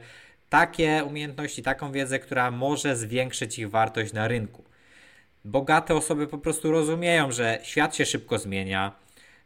[0.50, 4.64] takie umiejętności, taką wiedzę, która może zwiększyć ich wartość na rynku.
[5.46, 8.96] Bogate osoby po prostu rozumieją, że świat się szybko zmienia,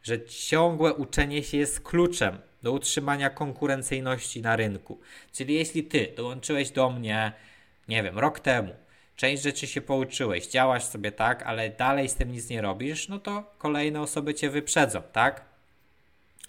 [0.02, 5.00] że ciągłe uczenie się jest kluczem do utrzymania konkurencyjności na rynku.
[5.32, 7.32] Czyli jeśli ty dołączyłeś do mnie,
[7.88, 8.74] nie wiem, rok temu,
[9.16, 13.18] część rzeczy się pouczyłeś, działasz sobie tak, ale dalej z tym nic nie robisz, no
[13.18, 15.44] to kolejne osoby cię wyprzedzą, tak?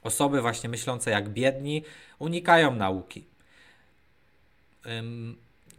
[0.04, 1.84] Osoby właśnie myślące jak biedni
[2.20, 3.26] unikają nauki.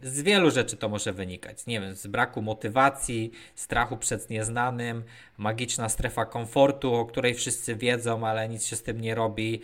[0.03, 1.65] Z wielu rzeczy to może wynikać.
[1.65, 5.03] Nie wiem, z braku motywacji, strachu przed nieznanym,
[5.37, 9.61] magiczna strefa komfortu, o której wszyscy wiedzą, ale nic się z tym nie robi.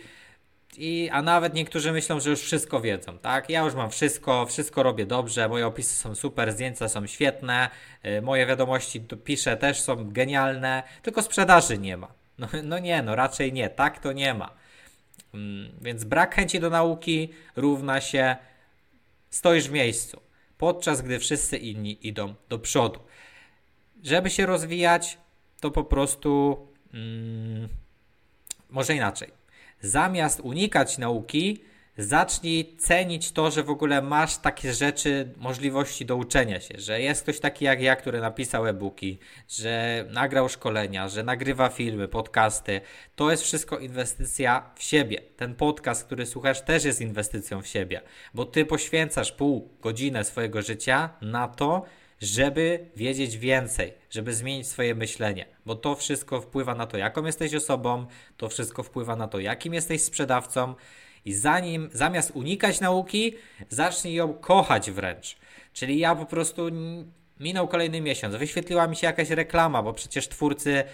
[0.78, 3.50] I, a nawet niektórzy myślą, że już wszystko wiedzą, tak?
[3.50, 7.70] Ja już mam wszystko, wszystko robię dobrze, moje opisy są super, zdjęcia są świetne,
[8.02, 12.08] yy, moje wiadomości piszę też są genialne, tylko sprzedaży nie ma.
[12.38, 14.50] No, no nie, no raczej nie, tak to nie ma.
[15.34, 18.36] Mm, więc brak chęci do nauki równa się
[19.30, 20.20] stoisz w miejscu,
[20.58, 23.00] podczas gdy wszyscy inni idą do przodu.
[24.02, 25.18] Żeby się rozwijać,
[25.60, 26.58] to po prostu
[26.94, 27.68] mm,
[28.70, 29.45] może inaczej.
[29.80, 31.64] Zamiast unikać nauki,
[31.98, 37.22] zacznij cenić to, że w ogóle masz takie rzeczy, możliwości do uczenia się, że jest
[37.22, 42.80] ktoś taki jak ja, który napisał e-booki, że nagrał szkolenia, że nagrywa filmy, podcasty.
[43.16, 45.22] To jest wszystko inwestycja w siebie.
[45.36, 48.02] Ten podcast, który słuchasz, też jest inwestycją w siebie,
[48.34, 51.84] bo ty poświęcasz pół godziny swojego życia na to,
[52.20, 57.54] żeby wiedzieć więcej, żeby zmienić swoje myślenie, bo to wszystko wpływa na to, jaką jesteś
[57.54, 60.74] osobą, to wszystko wpływa na to, jakim jesteś sprzedawcą
[61.24, 63.34] i zanim, zamiast unikać nauki,
[63.68, 65.36] zacznij ją kochać wręcz.
[65.72, 66.62] Czyli ja po prostu
[67.40, 70.84] minął kolejny miesiąc, wyświetliła mi się jakaś reklama, bo przecież twórcy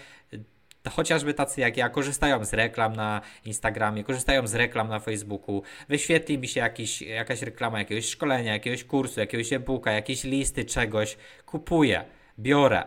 [0.89, 6.37] chociażby tacy jak ja korzystają z reklam na Instagramie, korzystają z reklam na Facebooku, wyświetli
[6.37, 12.05] mi się jakiś, jakaś reklama jakiegoś szkolenia, jakiegoś kursu, jakiegoś e-booka, jakieś listy czegoś, kupuję,
[12.39, 12.83] biorę.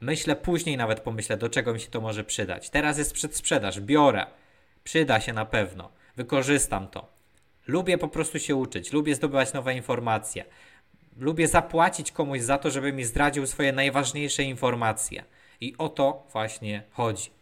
[0.00, 2.70] Myślę później nawet pomyślę, do czego mi się to może przydać.
[2.70, 4.26] Teraz jest przedsprzedaż, biorę.
[4.84, 5.90] Przyda się na pewno.
[6.16, 7.08] Wykorzystam to.
[7.66, 10.44] Lubię po prostu się uczyć, lubię zdobywać nowe informacje.
[11.16, 15.24] Lubię zapłacić komuś za to, żeby mi zdradził swoje najważniejsze informacje.
[15.60, 17.37] I o to właśnie chodzi.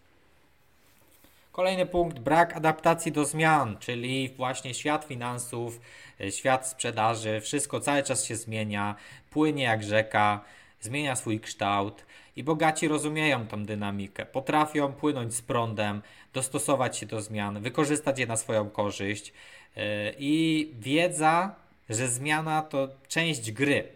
[1.57, 5.81] Kolejny punkt, brak adaptacji do zmian, czyli właśnie świat finansów,
[6.21, 8.95] e, świat sprzedaży, wszystko cały czas się zmienia,
[9.31, 10.41] płynie jak rzeka,
[10.81, 17.23] zmienia swój kształt i bogaci rozumieją tą dynamikę, potrafią płynąć z prądem, dostosować się do
[17.23, 19.33] zmian, wykorzystać je na swoją korzyść
[19.77, 21.55] e, i wiedza,
[21.89, 23.89] że zmiana to część gry.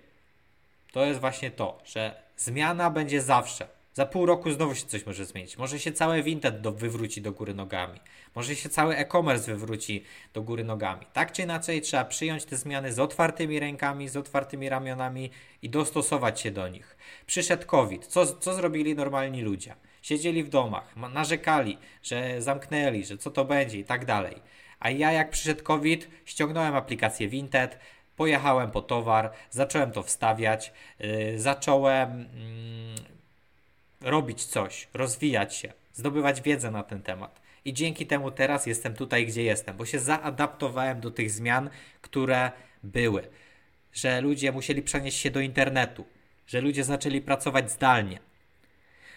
[0.93, 3.80] To jest właśnie to, że zmiana będzie zawsze.
[4.01, 5.59] Za pół roku znowu się coś może zmienić.
[5.59, 8.01] Może się całe Vinted do, wywróci do góry nogami.
[8.35, 11.07] Może się cały e-commerce wywróci do góry nogami.
[11.13, 15.31] Tak czy inaczej trzeba przyjąć te zmiany z otwartymi rękami, z otwartymi ramionami
[15.63, 16.97] i dostosować się do nich.
[17.27, 18.07] Przyszedł COVID.
[18.07, 19.75] Co, co zrobili normalni ludzie?
[20.03, 24.37] Siedzieli w domach, narzekali, że zamknęli, że co to będzie i tak dalej.
[24.79, 27.79] A ja jak przyszedł COVID, ściągnąłem aplikację Vinted,
[28.17, 32.19] pojechałem po towar, zacząłem to wstawiać, yy, zacząłem...
[32.19, 33.20] Yy,
[34.01, 37.41] robić coś, rozwijać się, zdobywać wiedzę na ten temat.
[37.65, 42.51] I dzięki temu teraz jestem tutaj, gdzie jestem, bo się zaadaptowałem do tych zmian, które
[42.83, 43.29] były.
[43.93, 46.05] Że ludzie musieli przenieść się do internetu,
[46.47, 48.30] że ludzie zaczęli pracować zdalnie.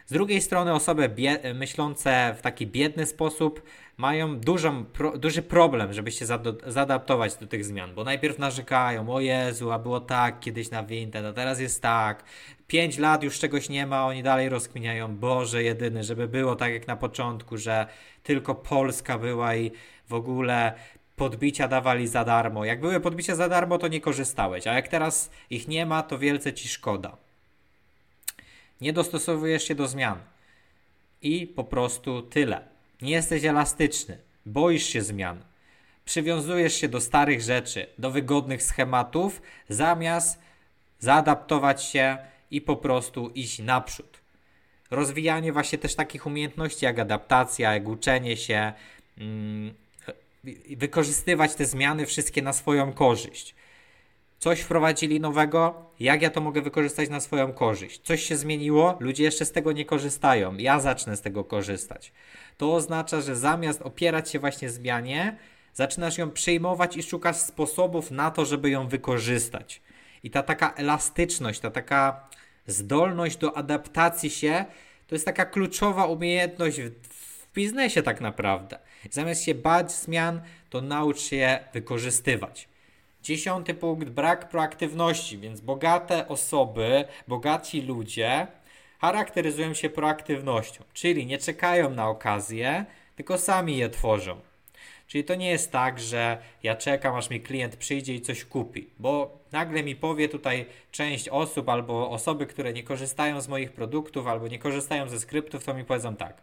[0.06, 1.10] Z drugiej strony osoby
[1.54, 3.64] myślące w taki biedny sposób
[3.98, 6.26] mają dużą, pro, duży problem, żeby się
[6.68, 11.26] zaadaptować do tych zmian, bo najpierw narzekają, o Jezu, a było tak kiedyś na Vinted,
[11.26, 12.24] a teraz jest tak,
[12.68, 16.88] 5 lat już czegoś nie ma, oni dalej rozkminiają, Boże jedyny, żeby było tak jak
[16.88, 17.88] na początku, że
[18.24, 19.72] tylko Polska była i
[20.08, 20.74] w ogóle
[21.16, 22.66] podbicia dawali za darmo.
[22.66, 26.20] Jak były podbicia za darmo, to nie korzystałeś, a jak teraz ich nie ma, to
[26.20, 27.18] wielce ci szkoda.
[28.84, 30.20] Nie dostosowujesz się do zmian.
[31.22, 32.68] I po prostu tyle.
[33.02, 35.44] Nie jesteś elastyczny, boisz się zmian.
[36.06, 40.40] Przywiązujesz się do starych rzeczy, do wygodnych schematów, zamiast
[41.00, 42.18] zaadaptować się
[42.52, 44.20] i po prostu iść naprzód.
[44.92, 48.74] Rozwijanie właśnie też takich umiejętności jak adaptacja, jak uczenie się,
[49.18, 49.74] mm,
[50.78, 53.56] wykorzystywać te zmiany wszystkie na swoją korzyść.
[54.44, 58.02] Coś wprowadzili nowego, jak ja to mogę wykorzystać na swoją korzyść?
[58.02, 62.14] Coś się zmieniło, ludzie jeszcze z tego nie korzystają, ja zacznę z tego korzystać.
[62.58, 65.38] To oznacza, że zamiast opierać się właśnie zmianie,
[65.74, 69.82] zaczynasz ją przyjmować i szukasz sposobów na to, żeby ją wykorzystać.
[70.24, 72.28] I ta taka elastyczność, ta taka
[72.68, 74.66] zdolność do adaptacji się,
[75.08, 76.90] to jest taka kluczowa umiejętność w,
[77.50, 78.80] w biznesie tak naprawdę.
[79.12, 82.73] Zamiast się bać zmian, to naucz się wykorzystywać.
[83.24, 88.48] Dziesiąty punkt, brak proaktywności, więc bogate osoby, bogaci ludzie
[89.00, 94.40] charakteryzują się proaktywnością, czyli nie czekają na okazję, tylko sami je tworzą.
[95.08, 98.90] Czyli to nie jest tak, że ja czekam, aż mi klient przyjdzie i coś kupi,
[99.00, 104.28] bo nagle mi powie tutaj część osób albo osoby, które nie korzystają z moich produktów
[104.28, 106.42] albo nie korzystają ze skryptów, to mi powiedzą tak.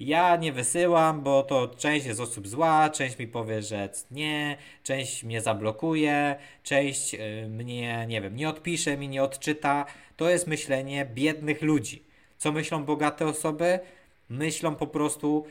[0.00, 5.24] Ja nie wysyłam, bo to część jest osób zła, część mi powie, że nie, część
[5.24, 9.86] mnie zablokuje, część y, mnie, nie wiem, nie odpisze mi, nie odczyta.
[10.16, 12.02] To jest myślenie biednych ludzi.
[12.38, 13.80] Co myślą bogate osoby?
[14.28, 15.46] Myślą po prostu,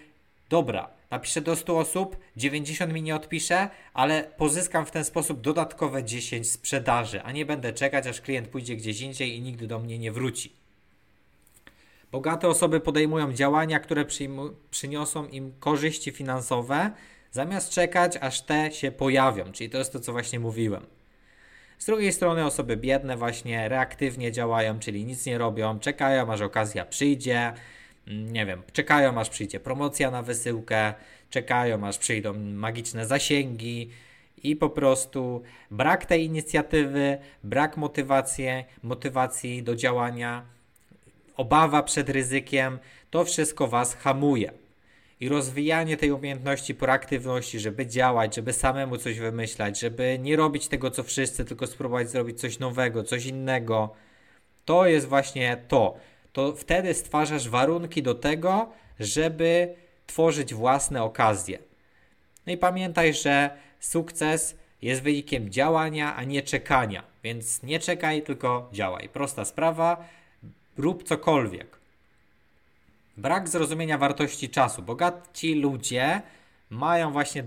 [0.49, 6.03] dobra, napiszę do 100 osób, 90 mi nie odpisze, ale pozyskam w ten sposób dodatkowe
[6.03, 9.99] 10 sprzedaży, a nie będę czekać, aż klient pójdzie gdzieś indziej i nigdy do mnie
[9.99, 10.64] nie wróci.
[12.15, 14.05] Bogate osoby podejmują działania, które
[14.71, 16.91] przyniosą im korzyści finansowe,
[17.31, 19.51] zamiast czekać, aż te się pojawią.
[19.51, 20.85] Czyli to jest to, co właśnie mówiłem.
[21.77, 26.85] Z drugiej strony osoby biedne właśnie reaktywnie działają, czyli nic nie robią, czekają aż okazja
[26.85, 27.53] przyjdzie,
[28.07, 30.93] mm, nie wiem, czekają aż przyjdzie promocja na wysyłkę,
[31.29, 33.89] czekają aż przyjdą magiczne zasięgi
[34.43, 38.45] i po prostu brak tej inicjatywy, brak motywacji,
[38.83, 40.54] motywacji do działania,
[41.37, 44.51] obawa przed ryzykiem, to wszystko Was hamuje
[45.19, 50.91] i rozwijanie tej umiejętności proaktywności, żeby działać, żeby samemu coś wymyślać, żeby nie robić tego
[50.91, 53.93] co wszyscy, tylko spróbować zrobić coś nowego, coś innego.
[54.65, 55.97] To jest właśnie to.
[56.33, 58.69] To wtedy stwarzasz warunki do tego,
[58.99, 59.75] żeby
[60.07, 61.59] tworzyć własne okazje.
[62.47, 67.03] No i pamiętaj, że sukces jest wynikiem działania, a nie czekania.
[67.23, 69.09] Więc nie czekaj, tylko działaj.
[69.09, 70.05] Prosta sprawa,
[70.77, 71.77] rób cokolwiek.
[73.17, 74.81] Brak zrozumienia wartości czasu.
[74.81, 76.21] Bogaci ludzie
[76.69, 77.43] mają właśnie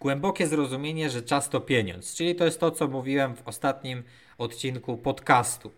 [0.00, 2.14] głębokie zrozumienie, że czas to pieniądz.
[2.14, 4.02] Czyli to jest to, co mówiłem w ostatnim
[4.38, 5.70] odcinku podcastu.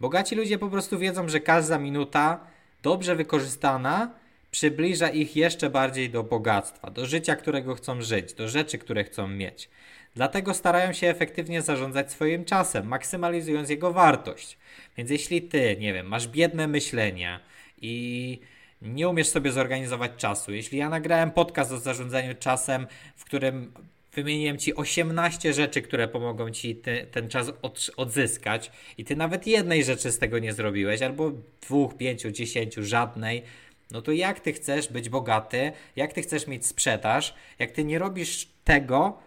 [0.00, 2.40] Bogaci ludzie po prostu wiedzą, że każda minuta
[2.82, 4.10] dobrze wykorzystana
[4.50, 9.28] przybliża ich jeszcze bardziej do bogactwa, do życia, którego chcą żyć, do rzeczy, które chcą
[9.28, 9.68] mieć.
[10.14, 14.58] Dlatego starają się efektywnie zarządzać swoim czasem, maksymalizując jego wartość.
[14.96, 17.40] Więc jeśli ty, nie wiem, masz biedne myślenie,
[17.80, 18.38] i
[18.82, 20.52] nie umiesz sobie zorganizować czasu.
[20.52, 23.72] Jeśli ja nagrałem podcast o zarządzaniu czasem, w którym
[24.12, 29.84] wymieniłem ci 18 rzeczy, które pomogą ci ten czas od, odzyskać, i ty nawet jednej
[29.84, 33.42] rzeczy z tego nie zrobiłeś, albo dwóch, pięciu, dziesięciu, żadnej,
[33.90, 37.98] no to jak ty chcesz być bogaty, jak ty chcesz mieć sprzedaż, jak ty nie
[37.98, 39.18] robisz tego,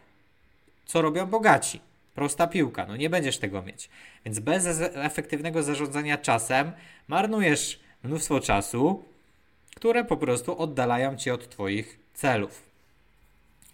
[0.93, 1.81] co robią bogaci?
[2.15, 3.89] Prosta piłka, no nie będziesz tego mieć.
[4.25, 6.71] Więc bez efektywnego zarządzania czasem
[7.07, 9.03] marnujesz mnóstwo czasu,
[9.75, 12.63] które po prostu oddalają cię od Twoich celów.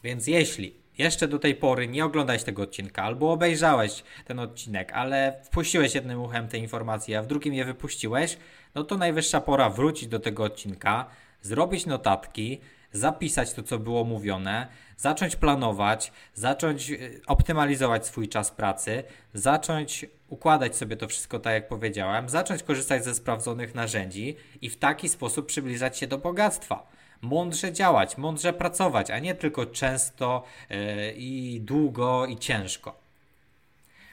[0.04, 5.40] Więc jeśli jeszcze do tej pory nie oglądałeś tego odcinka, albo obejrzałeś ten odcinek, ale
[5.44, 8.38] wpuściłeś jednym uchem te informacje, a w drugim je wypuściłeś,
[8.76, 11.06] no to najwyższa pora wrócić do tego odcinka,
[11.42, 12.60] zrobić notatki,
[12.92, 14.68] zapisać to, co było mówione,
[15.00, 21.68] zacząć planować, zacząć y, optymalizować swój czas pracy, zacząć układać sobie to wszystko tak, jak
[21.68, 26.88] powiedziałem, zacząć korzystać ze sprawdzonych narzędzi i w taki sposób przybliżać się do bogactwa.
[27.22, 30.78] Mądrze działać, mądrze pracować, a nie tylko często yy,
[31.18, 33.00] i długo i ciężko.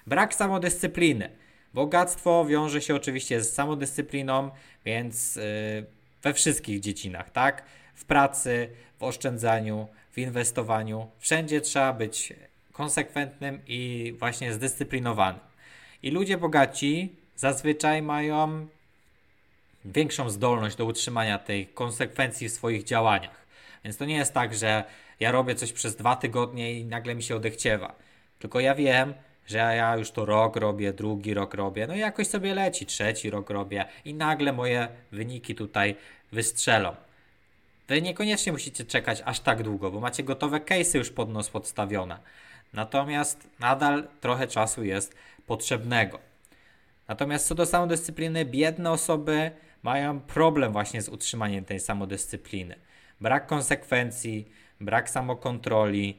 [0.07, 1.31] Brak samodyscypliny.
[1.75, 4.51] Bogactwo wiąże się oczywiście z samodyscypliną,
[4.85, 5.42] więc yy,
[6.22, 7.62] we wszystkich dziedzinach, tak?
[7.97, 11.07] W pracy, w oszczędzaniu, w inwestowaniu.
[11.19, 12.33] Wszędzie trzeba być
[12.73, 15.41] konsekwentnym i właśnie zdyscyplinowanym.
[16.03, 18.67] I ludzie bogaci zazwyczaj mają
[19.85, 23.47] większą zdolność do utrzymania tej konsekwencji w swoich działaniach.
[23.85, 24.85] Więc to nie jest tak, że
[25.21, 27.95] ja robię coś przez dwa tygodnie i nagle mi się odechciewa.
[28.39, 29.15] Tylko ja wiem,
[29.47, 33.31] że ja już to rok robię, drugi rok robię, no i jakoś sobie leci, trzeci
[33.31, 35.97] rok robię i nagle moje wyniki tutaj
[36.33, 36.97] wystrzelą.
[37.88, 42.18] Wy niekoniecznie musicie czekać aż tak długo, bo macie gotowe case'y już pod nos podstawione.
[42.72, 45.14] Natomiast nadal trochę czasu jest
[45.46, 46.18] potrzebnego.
[47.09, 49.51] Natomiast co do samodyscypliny, biedne osoby
[49.83, 52.77] mają problem właśnie z utrzymaniem tej samodyscypliny.
[53.20, 54.49] Brak konsekwencji,
[54.81, 56.18] brak samokontroli,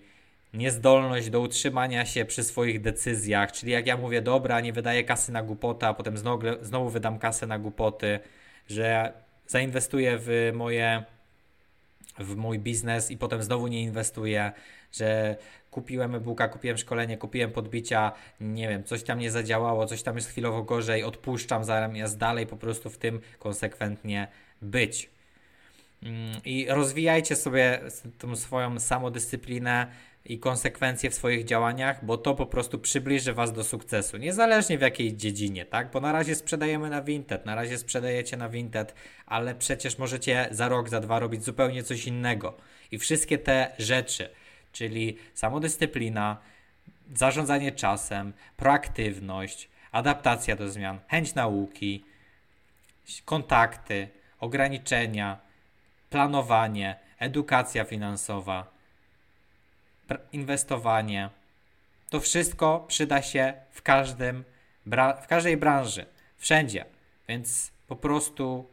[0.54, 5.32] niezdolność do utrzymania się przy swoich decyzjach, czyli jak ja mówię, dobra, nie wydaję kasy
[5.32, 8.20] na głupotę, a potem znowu, znowu wydam kasę na głupoty,
[8.70, 9.14] że
[9.48, 11.04] zainwestuję w moje
[12.20, 14.52] w mój biznes i potem znowu nie inwestuję,
[14.92, 15.36] że
[15.72, 20.30] kupiłem e-booka, kupiłem szkolenie, kupiłem podbicia, nie wiem, coś tam nie zadziałało, coś tam jest
[20.30, 24.28] chwilowo gorzej, odpuszczam zamiast dalej po prostu w tym konsekwentnie
[24.62, 25.10] być.
[26.04, 27.82] Mm, I rozwijajcie sobie
[28.18, 29.88] tą swoją samodyscyplinę
[30.28, 34.82] i konsekwencje w swoich działaniach, bo to po prostu przybliży Was do sukcesu, niezależnie w
[34.82, 35.92] jakiej dziedzinie, tak?
[35.92, 38.94] Bo na razie sprzedajemy na Vinted, na razie sprzedajecie na Vinted,
[39.26, 42.54] ale przecież możecie za rok, za dwa robić zupełnie coś innego.
[42.92, 44.30] I wszystkie te rzeczy,
[44.72, 46.38] czyli samodyscyplina,
[47.16, 52.04] zarządzanie czasem, proaktywność, adaptacja do zmian, chęć nauki,
[53.26, 54.08] kontakty,
[54.40, 55.38] ograniczenia,
[56.10, 58.77] planowanie, edukacja finansowa,
[60.32, 61.30] inwestowanie.
[62.10, 64.44] To wszystko przyda się w, każdym,
[65.24, 66.06] w każdej branży,
[66.38, 66.86] wszędzie.
[67.28, 68.68] Więc po prostu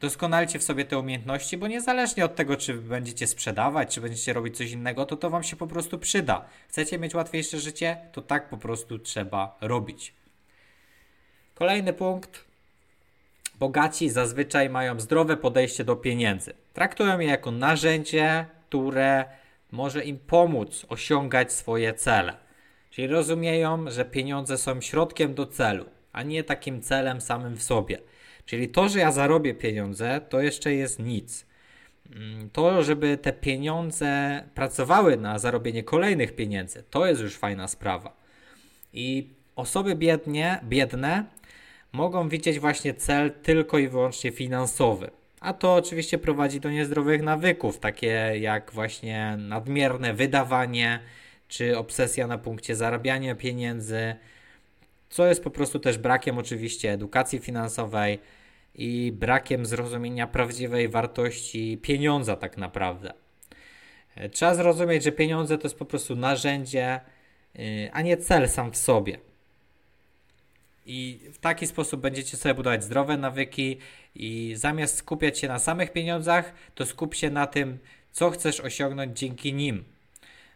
[0.00, 4.56] doskonalcie w sobie te umiejętności, bo niezależnie od tego, czy będziecie sprzedawać, czy będziecie robić
[4.56, 6.44] coś innego, to to Wam się po prostu przyda.
[6.68, 10.14] Chcecie mieć łatwiejsze życie, to tak po prostu trzeba robić.
[11.54, 12.44] Kolejny punkt
[13.58, 16.54] bogaci zazwyczaj mają zdrowe podejście do pieniędzy.
[16.72, 19.24] Traktują je jako narzędzie, które
[19.72, 22.36] może im pomóc osiągać swoje cele.
[22.90, 27.98] Czyli rozumieją, że pieniądze są środkiem do celu, a nie takim celem samym w sobie.
[28.46, 31.46] Czyli to, że ja zarobię pieniądze, to jeszcze jest nic.
[32.16, 38.16] Mm, to, żeby te pieniądze pracowały na zarobienie kolejnych pieniędzy, to jest już fajna sprawa.
[38.92, 41.24] I osoby biednie, biedne
[41.92, 45.10] mogą widzieć właśnie cel tylko i wyłącznie finansowy.
[45.42, 51.00] A to oczywiście prowadzi do niezdrowych nawyków, takie jak właśnie nadmierne wydawanie,
[51.48, 54.14] czy obsesja na punkcie zarabiania pieniędzy,
[55.10, 58.18] co jest po prostu też brakiem oczywiście edukacji finansowej
[58.74, 63.12] i brakiem zrozumienia prawdziwej wartości pieniądza, tak naprawdę.
[64.14, 67.00] E, trzeba zrozumieć, że pieniądze to jest po prostu narzędzie,
[67.58, 69.18] y, a nie cel sam w sobie.
[70.86, 73.78] I w taki sposób będziecie sobie budować zdrowe nawyki
[74.14, 77.78] i zamiast skupiać się na samych pieniądzach, to skup się na tym,
[78.12, 79.84] co chcesz osiągnąć dzięki nim.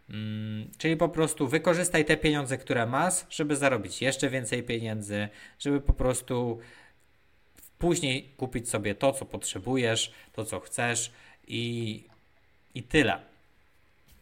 [0.08, 5.80] Hmm, czyli po prostu wykorzystaj te pieniądze, które masz, żeby zarobić jeszcze więcej pieniędzy, żeby
[5.80, 6.58] po prostu
[7.78, 11.12] później kupić sobie to, co potrzebujesz, to, co chcesz
[11.48, 12.04] i,
[12.74, 13.20] i tyle.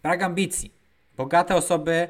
[0.03, 0.71] Brak ambicji.
[1.17, 2.09] Bogate osoby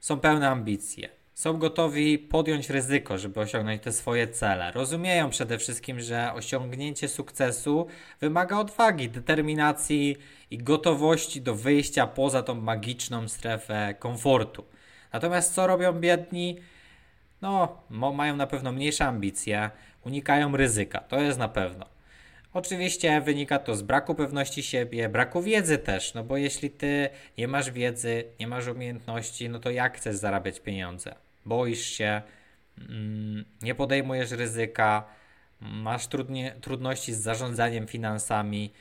[0.00, 4.72] są pełne ambicji są gotowi podjąć ryzyko, żeby osiągnąć te swoje cele.
[4.72, 7.86] Rozumieją przede wszystkim, że osiągnięcie sukcesu
[8.20, 10.16] wymaga odwagi, determinacji
[10.50, 14.64] i gotowości do wyjścia poza tą magiczną strefę komfortu.
[15.12, 16.58] Natomiast co robią biedni?
[17.42, 19.70] No, mają na pewno mniejsze ambicje,
[20.04, 21.99] unikają ryzyka, to jest na pewno.
[22.52, 27.48] Oczywiście wynika to z braku pewności siebie, braku wiedzy też, no bo jeśli ty nie
[27.48, 31.14] masz wiedzy, nie masz umiejętności, no to jak chcesz zarabiać pieniądze?
[31.46, 32.22] boisz się,
[32.78, 35.04] mm, nie podejmujesz ryzyka,
[35.60, 38.72] masz trudnie, trudności z zarządzaniem finansami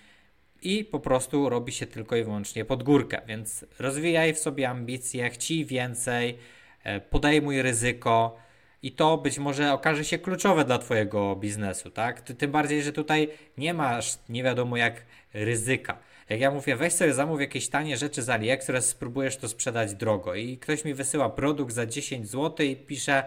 [0.61, 3.21] i po prostu robi się tylko i wyłącznie pod górkę.
[3.27, 6.37] Więc rozwijaj w sobie ambicje, chciej więcej,
[6.83, 8.37] e, podejmuj ryzyko.
[8.83, 12.21] I to być może okaże się kluczowe dla Twojego biznesu, tak?
[12.21, 15.99] Tym bardziej, że tutaj nie masz nie wiadomo jak ryzyka.
[16.29, 20.35] Jak ja mówię, weź sobie zamów jakieś tanie rzeczy z AliExpress, spróbujesz to sprzedać drogo
[20.35, 23.23] i ktoś mi wysyła produkt za 10 zł i pisze,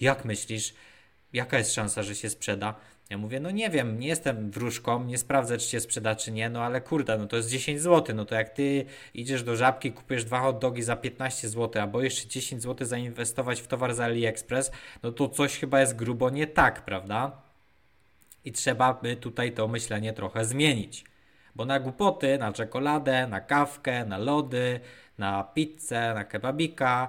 [0.00, 0.74] jak myślisz,
[1.32, 2.74] jaka jest szansa, że się sprzeda?
[3.12, 6.50] Ja mówię, no nie wiem, nie jestem wróżką, nie sprawdzę, czy się sprzeda, czy nie,
[6.50, 8.84] no ale kurde, no to jest 10 zł, no to jak ty
[9.14, 12.86] idziesz do żabki, kupujesz dwa hot dogi za 15 zł, a boisz się 10 zł
[12.86, 14.70] zainwestować w towar z AliExpress,
[15.02, 17.42] no to coś chyba jest grubo nie tak, prawda?
[18.44, 21.04] I trzeba by tutaj to myślenie trochę zmienić.
[21.54, 24.80] Bo na głupoty, na czekoladę, na kawkę, na lody,
[25.18, 27.08] na pizzę, na kebabika,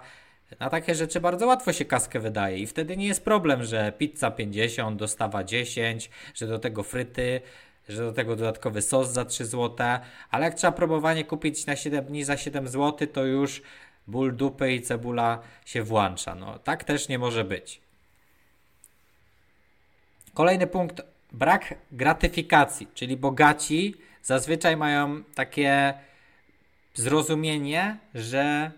[0.59, 4.31] na takie rzeczy bardzo łatwo się kaskę wydaje i wtedy nie jest problem, że pizza
[4.31, 7.41] 50, dostawa 10, że do tego fryty,
[7.89, 9.87] że do tego dodatkowy sos za 3 zł,
[10.31, 13.61] ale jak trzeba próbowanie kupić na 7 dni za 7 zł, to już
[14.07, 16.35] ból dupy i cebula się włącza.
[16.35, 17.81] No, tak też nie może być.
[20.33, 25.93] Kolejny punkt, brak gratyfikacji, czyli bogaci zazwyczaj mają takie
[26.93, 28.71] zrozumienie, że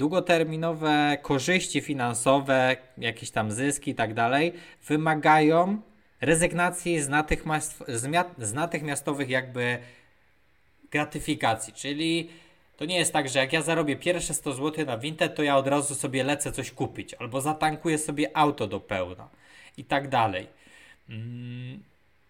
[0.00, 4.52] długoterminowe korzyści finansowe, jakieś tam zyski i tak dalej,
[4.86, 5.80] wymagają
[6.20, 7.84] rezygnacji z, natychmiast,
[8.38, 9.78] z natychmiastowych jakby
[10.90, 12.30] gratyfikacji, czyli
[12.76, 15.56] to nie jest tak, że jak ja zarobię pierwsze 100 zł na Vinted, to ja
[15.56, 19.28] od razu sobie lecę coś kupić, albo zatankuję sobie auto do pełna
[19.76, 20.46] i tak dalej.
[21.08, 21.82] Mm,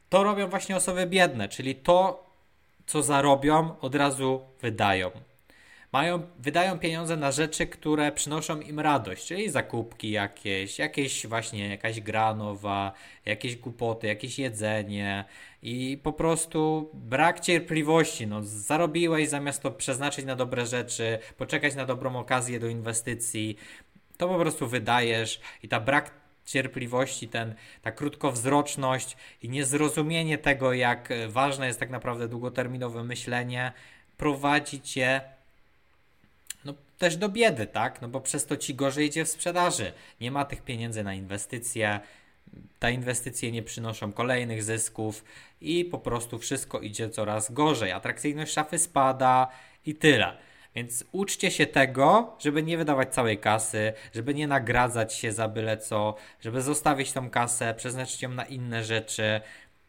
[0.08, 2.26] to robią właśnie osoby biedne, czyli to
[2.86, 5.29] co zarobią, od razu wydają.
[5.92, 12.00] Mają, wydają pieniądze na rzeczy, które przynoszą im radość, czyli zakupki jakieś, jakieś właśnie jakaś
[12.00, 12.92] gra nowa,
[13.26, 15.24] jakieś głupoty, jakieś jedzenie
[15.62, 18.26] i po prostu brak cierpliwości.
[18.26, 23.56] No, zarobiłeś zamiast to przeznaczyć na dobre rzeczy, poczekać na dobrą okazję do inwestycji,
[24.16, 26.10] to po prostu wydajesz i ta brak
[26.44, 33.72] cierpliwości, ten, ta krótkowzroczność i niezrozumienie tego, jak ważne jest tak naprawdę długoterminowe myślenie,
[34.16, 35.20] prowadzi cię
[37.00, 38.02] też do biedy, tak?
[38.02, 39.92] No bo przez to ci gorzej idzie w sprzedaży.
[40.20, 42.00] Nie ma tych pieniędzy na inwestycje,
[42.78, 45.24] te inwestycje nie przynoszą kolejnych zysków
[45.60, 47.92] i po prostu wszystko idzie coraz gorzej.
[47.92, 49.48] Atrakcyjność szafy spada
[49.86, 50.36] i tyle.
[50.74, 55.76] Więc uczcie się tego, żeby nie wydawać całej kasy, żeby nie nagradzać się za byle
[55.76, 59.40] co, żeby zostawić tą kasę, przeznaczyć ją na inne rzeczy,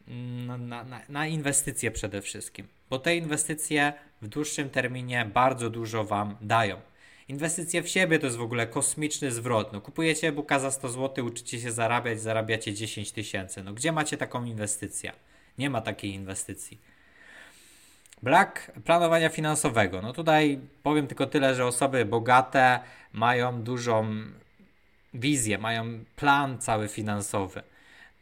[0.07, 2.67] mm, na, na, na inwestycje przede wszystkim.
[2.89, 6.90] Bo te inwestycje w dłuższym terminie bardzo dużo Wam dają.
[7.31, 9.73] Inwestycje w siebie to jest w ogóle kosmiczny zwrot.
[9.73, 13.63] No, kupujecie e-booka za 100 zł, uczycie się zarabiać, zarabiacie 10 tysięcy.
[13.63, 15.11] No, gdzie macie taką inwestycję?
[15.57, 16.81] Nie ma takiej inwestycji.
[18.23, 20.01] Brak planowania finansowego.
[20.01, 22.79] No tutaj powiem tylko tyle, że osoby bogate
[23.13, 24.07] mają dużą
[25.13, 27.61] wizję, mają plan cały finansowy.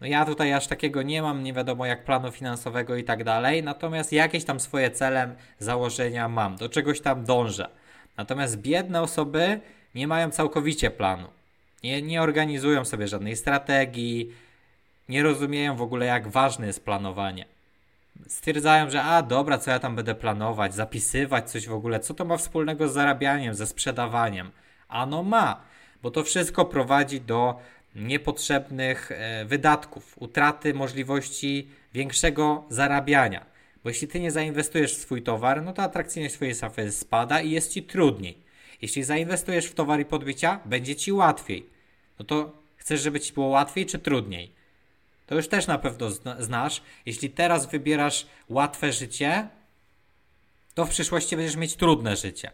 [0.01, 3.64] No ja tutaj aż takiego nie mam, nie wiadomo jak planu finansowego i tak dalej,
[3.64, 7.80] natomiast jakieś tam swoje cele, założenia mam, do czegoś tam dążę.
[8.20, 9.59] Natomiast biedne osoby
[9.95, 11.28] nie mają całkowicie planu.
[11.84, 14.34] Nie, nie organizują sobie żadnej strategii,
[15.09, 17.45] nie rozumieją w ogóle jak ważne jest planowanie.
[18.28, 22.26] Stwierdzają, że a dobra, co ja tam będę planować, zapisywać coś w ogóle, co to
[22.26, 24.51] ma wspólnego z zarabianiem, ze sprzedawaniem.
[24.89, 25.61] Ano ma,
[26.01, 27.59] bo to wszystko prowadzi do
[27.95, 33.45] niepotrzebnych e, wydatków, utraty możliwości większego zarabiania.
[33.84, 37.51] Bo jeśli ty nie zainwestujesz w swój towar, no to atrakcyjność swojej safy spada i
[37.51, 38.38] jest ci trudniej.
[38.82, 41.65] Jeśli zainwestujesz w towar i podbicia, będzie ci łatwiej.
[42.19, 44.51] No to chcesz, żeby ci było łatwiej czy trudniej?
[45.27, 46.82] To już też na pewno znasz.
[47.05, 49.47] Jeśli teraz wybierasz łatwe życie,
[50.73, 52.51] to w przyszłości będziesz mieć trudne życie.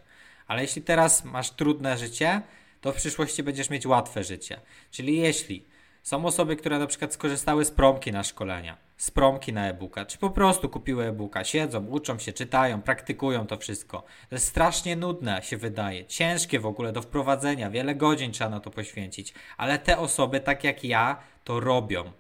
[0.48, 2.42] Ale jeśli teraz masz trudne życie,
[2.82, 4.60] to w przyszłości będziesz mieć łatwe życie.
[4.92, 5.64] Czyli jeśli
[6.06, 10.18] są osoby, które na przykład skorzystały z promki na szkolenia, z promki na e-booka, czy
[10.18, 14.04] po prostu kupiły e-booka, siedzą, uczą się, czytają, praktykują to wszystko.
[14.30, 18.60] To jest strasznie nudne, się wydaje, ciężkie w ogóle do wprowadzenia, wiele godzin trzeba na
[18.60, 22.12] to poświęcić, ale te osoby, tak jak ja, to robią.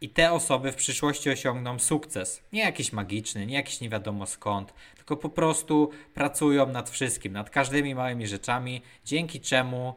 [0.00, 2.42] I te osoby w przyszłości osiągną sukces.
[2.52, 7.50] Nie jakiś magiczny, nie jakiś nie wiadomo skąd, tylko po prostu pracują nad wszystkim, nad
[7.50, 9.94] każdymi małymi rzeczami, dzięki czemu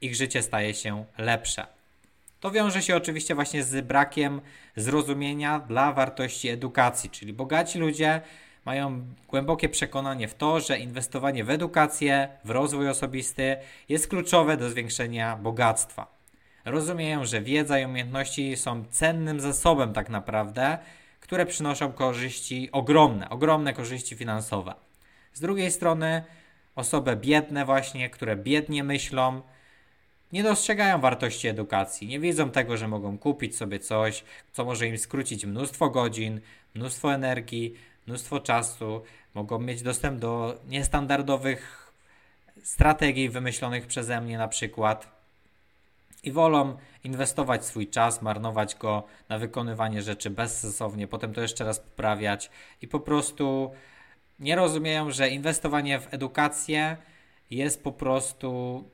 [0.00, 1.77] ich życie staje się lepsze.
[2.40, 4.40] To wiąże się oczywiście właśnie z brakiem
[4.76, 8.20] zrozumienia dla wartości edukacji, czyli bogaci ludzie
[8.64, 13.56] mają głębokie przekonanie w to, że inwestowanie w edukację, w rozwój osobisty
[13.88, 16.18] jest kluczowe do zwiększenia bogactwa.
[16.64, 20.78] Rozumieją, że wiedza i umiejętności są cennym zasobem tak naprawdę,
[21.20, 24.74] które przynoszą korzyści ogromne, ogromne korzyści finansowe.
[25.32, 26.24] Z drugiej strony
[26.76, 29.42] osoby biedne właśnie, które biednie myślą,
[30.32, 34.98] nie dostrzegają wartości edukacji, nie widzą tego, że mogą kupić sobie coś, co może im
[34.98, 36.40] skrócić mnóstwo godzin,
[36.74, 37.74] mnóstwo energii,
[38.06, 39.02] mnóstwo czasu,
[39.34, 41.92] mogą mieć dostęp do niestandardowych
[42.62, 45.18] strategii wymyślonych przeze mnie na przykład
[46.22, 51.80] i wolą inwestować swój czas, marnować go na wykonywanie rzeczy bezsensownie, potem to jeszcze raz
[51.80, 52.50] poprawiać
[52.82, 53.72] i po prostu
[54.38, 56.96] nie rozumieją, że inwestowanie w edukację
[57.50, 58.84] jest po prostu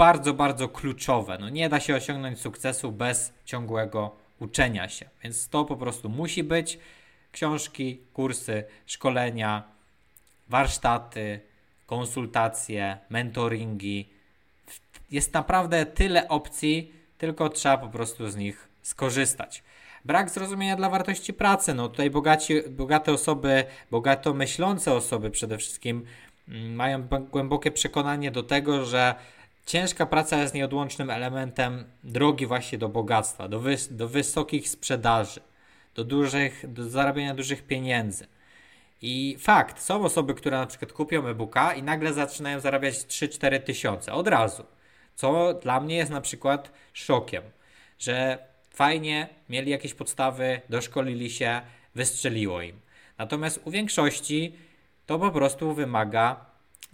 [0.00, 1.38] bardzo, bardzo kluczowe.
[1.40, 6.44] No nie da się osiągnąć sukcesu bez ciągłego uczenia się, więc to po prostu musi
[6.44, 6.78] być.
[7.32, 9.62] Książki, kursy, szkolenia,
[10.48, 11.40] warsztaty,
[11.86, 14.08] konsultacje, mentoringi.
[15.10, 19.62] Jest naprawdę tyle opcji, tylko trzeba po prostu z nich skorzystać.
[20.04, 21.74] Brak zrozumienia dla wartości pracy.
[21.74, 26.04] No tutaj bogaci, bogate osoby, bogato myślące osoby przede wszystkim
[26.48, 29.14] mm, mają głębokie przekonanie do tego, że
[29.66, 35.40] Ciężka praca jest nieodłącznym elementem drogi właśnie do bogactwa, do, wys do wysokich sprzedaży,
[35.94, 38.26] do, dużych, do zarabiania dużych pieniędzy.
[39.02, 44.12] I fakt, są osoby, które na przykład kupią e-booka i nagle zaczynają zarabiać 3-4 tysiące
[44.12, 44.64] od razu.
[45.14, 47.42] Co dla mnie jest na przykład szokiem,
[47.98, 48.38] że
[48.70, 51.60] fajnie mieli jakieś podstawy, doszkolili się,
[51.94, 52.80] wystrzeliło im.
[53.18, 54.56] Natomiast u większości
[55.06, 56.46] to po prostu wymaga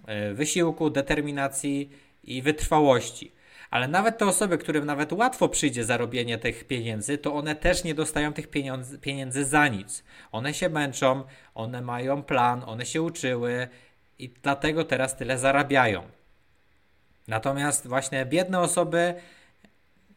[0.07, 1.91] e, wysiłku, determinacji
[2.27, 3.33] i wytrwałości.
[3.71, 7.95] Ale nawet te osoby, którym nawet łatwo przyjdzie zarobienie tych pieniędzy, to one też nie
[7.95, 8.49] dostają tych
[9.01, 10.05] pieniędzy, za nic.
[10.33, 11.25] One się męczą,
[11.55, 13.69] one mają plan, one się uczyły
[14.19, 16.03] i dlatego teraz tyle zarabiają.
[17.29, 19.15] Natomiast właśnie biedne osoby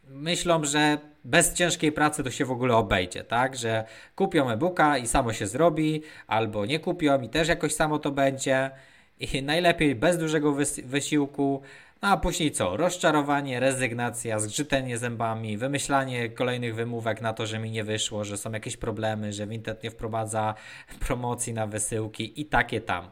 [0.08, 3.56] myślą, że bez ciężkiej pracy to się w ogóle obejdzie, tak?
[3.56, 3.84] Że
[4.16, 8.72] kupią e-booka i samo się zrobi, albo nie kupią i też jakoś samo to będzie.
[9.20, 10.56] I najlepiej bez dużego
[10.86, 11.62] wysiłku,
[12.02, 12.78] no a później co?
[12.78, 18.52] Rozczarowanie, rezygnacja, zgrzytenie zębami, wymyślanie kolejnych wymówek na to, że mi nie wyszło, że są
[18.52, 20.56] jakieś problemy, że Vinted nie wprowadza
[21.08, 23.12] promocji na wysyłki i takie tam.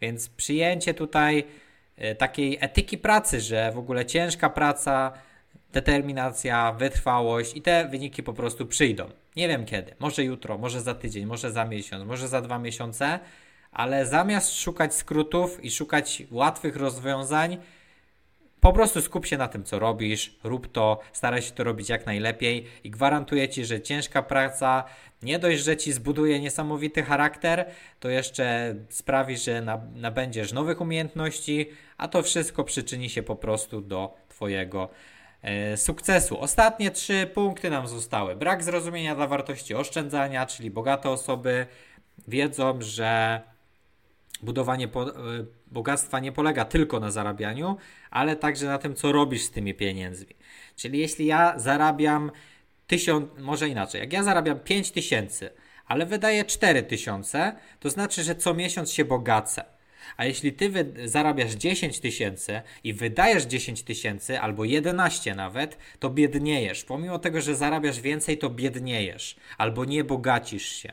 [0.00, 1.44] Więc przyjęcie tutaj
[1.96, 5.12] e, takiej etyki pracy, że w ogóle ciężka praca,
[5.72, 9.10] determinacja, wytrwałość i te wyniki po prostu przyjdą.
[9.36, 13.20] Nie wiem kiedy, może jutro, może za tydzień, może za miesiąc, może za dwa miesiące
[13.74, 17.58] ale zamiast szukać skrótów i szukać łatwych rozwiązań,
[18.64, 22.06] Po prostu skup się na tym, co robisz, rób to, staraj się to robić jak
[22.06, 24.84] najlepiej i gwarantuję ci, że ciężka praca
[25.22, 27.66] nie dość, że ci zbuduje niesamowity charakter,
[28.00, 29.62] to jeszcze sprawi, że
[29.94, 34.88] nabędziesz nowych umiejętności, a to wszystko przyczyni się po prostu do Twojego
[35.42, 36.40] e, sukcesu.
[36.40, 38.36] Ostatnie trzy punkty nam zostały.
[38.36, 41.66] Brak zrozumienia dla wartości oszczędzania, czyli bogate osoby
[42.28, 43.40] wiedzą, że
[44.44, 45.14] budowanie po, e,
[45.66, 47.76] bogactwa nie polega tylko na zarabianiu,
[48.10, 50.34] ale także na tym, co robisz z tymi pieniędzmi.
[50.76, 52.30] Czyli jeśli ja zarabiam
[52.86, 55.50] tysiąc, może inaczej, jak ja zarabiam 5 tysięcy,
[55.86, 59.64] ale wydaję 4 tysiące, to znaczy, że co miesiąc się bogacę.
[60.16, 60.72] A jeśli ty
[61.04, 66.84] zarabiasz 10 tysięcy i wydajesz 10 tysięcy albo 11 nawet, to biedniejesz.
[66.84, 70.92] Pomimo tego, że zarabiasz więcej, to biedniejesz albo nie bogacisz się.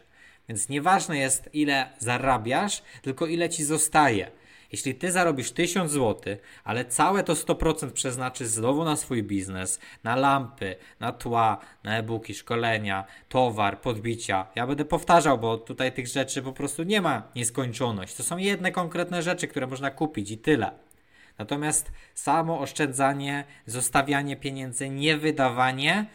[0.50, 4.32] Więc nieważne jest, ile zarabiasz, tylko ile ci zostaje.
[4.72, 10.16] Jeśli ty zarobisz 1000 zł, ale całe to 100% przeznaczysz znowu na swój biznes, na
[10.16, 14.48] lampy, na tła, na e-booki, szkolenia, towar, podbicia.
[14.56, 18.16] Ja będę powtarzał, bo tutaj tych rzeczy po prostu nie ma nieskończoność.
[18.16, 20.72] To są jedne konkretne rzeczy, które można kupić i tyle.
[21.38, 26.06] Natomiast samo oszczędzanie, zostawianie pieniędzy, nie wydawanie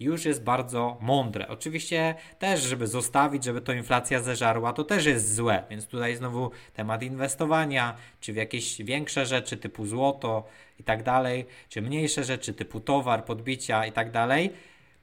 [0.00, 1.48] już jest bardzo mądre.
[1.48, 6.50] Oczywiście też, żeby zostawić, żeby to inflacja zeżarła, to też jest złe, więc tutaj znowu
[6.74, 10.44] temat inwestowania, czy w jakieś większe rzeczy typu złoto
[10.80, 14.52] i tak dalej, czy mniejsze rzeczy typu towar, podbicia i tak dalej.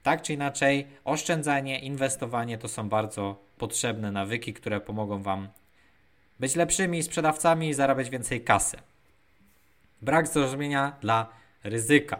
[0.03, 5.47] Tak czy inaczej, oszczędzanie, inwestowanie to są bardzo potrzebne nawyki, które pomogą Wam
[6.39, 8.77] być lepszymi sprzedawcami i zarabiać więcej kasy.
[10.01, 11.29] Brak zrozumienia dla
[11.63, 12.19] ryzyka.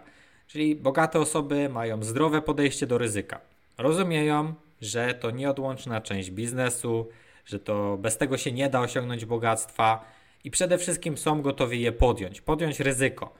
[0.54, 3.42] Czyli bogate osoby mają zdrowe podejście do ryzyka.
[3.78, 7.10] Rozumieją, że to nieodłączna część biznesu,
[7.46, 10.06] że to bez tego się nie da osiągnąć bogactwa
[10.44, 13.34] i przede wszystkim są gotowi je podjąć, podjąć ryzyko.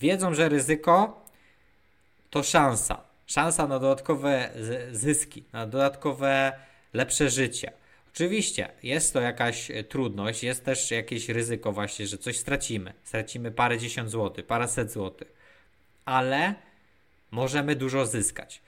[0.00, 1.24] Wiedzą, że ryzyko
[2.30, 4.50] to szansa, szansa na dodatkowe
[4.92, 6.52] zyski, na dodatkowe
[6.92, 7.72] lepsze życie.
[8.14, 12.92] Oczywiście jest to jakaś trudność, jest też jakieś ryzyko właśnie, że coś stracimy.
[13.04, 15.39] Stracimy parę dziesiąt złotych, parę set złotych
[16.04, 16.54] ale
[17.30, 18.62] możemy dużo zyskać.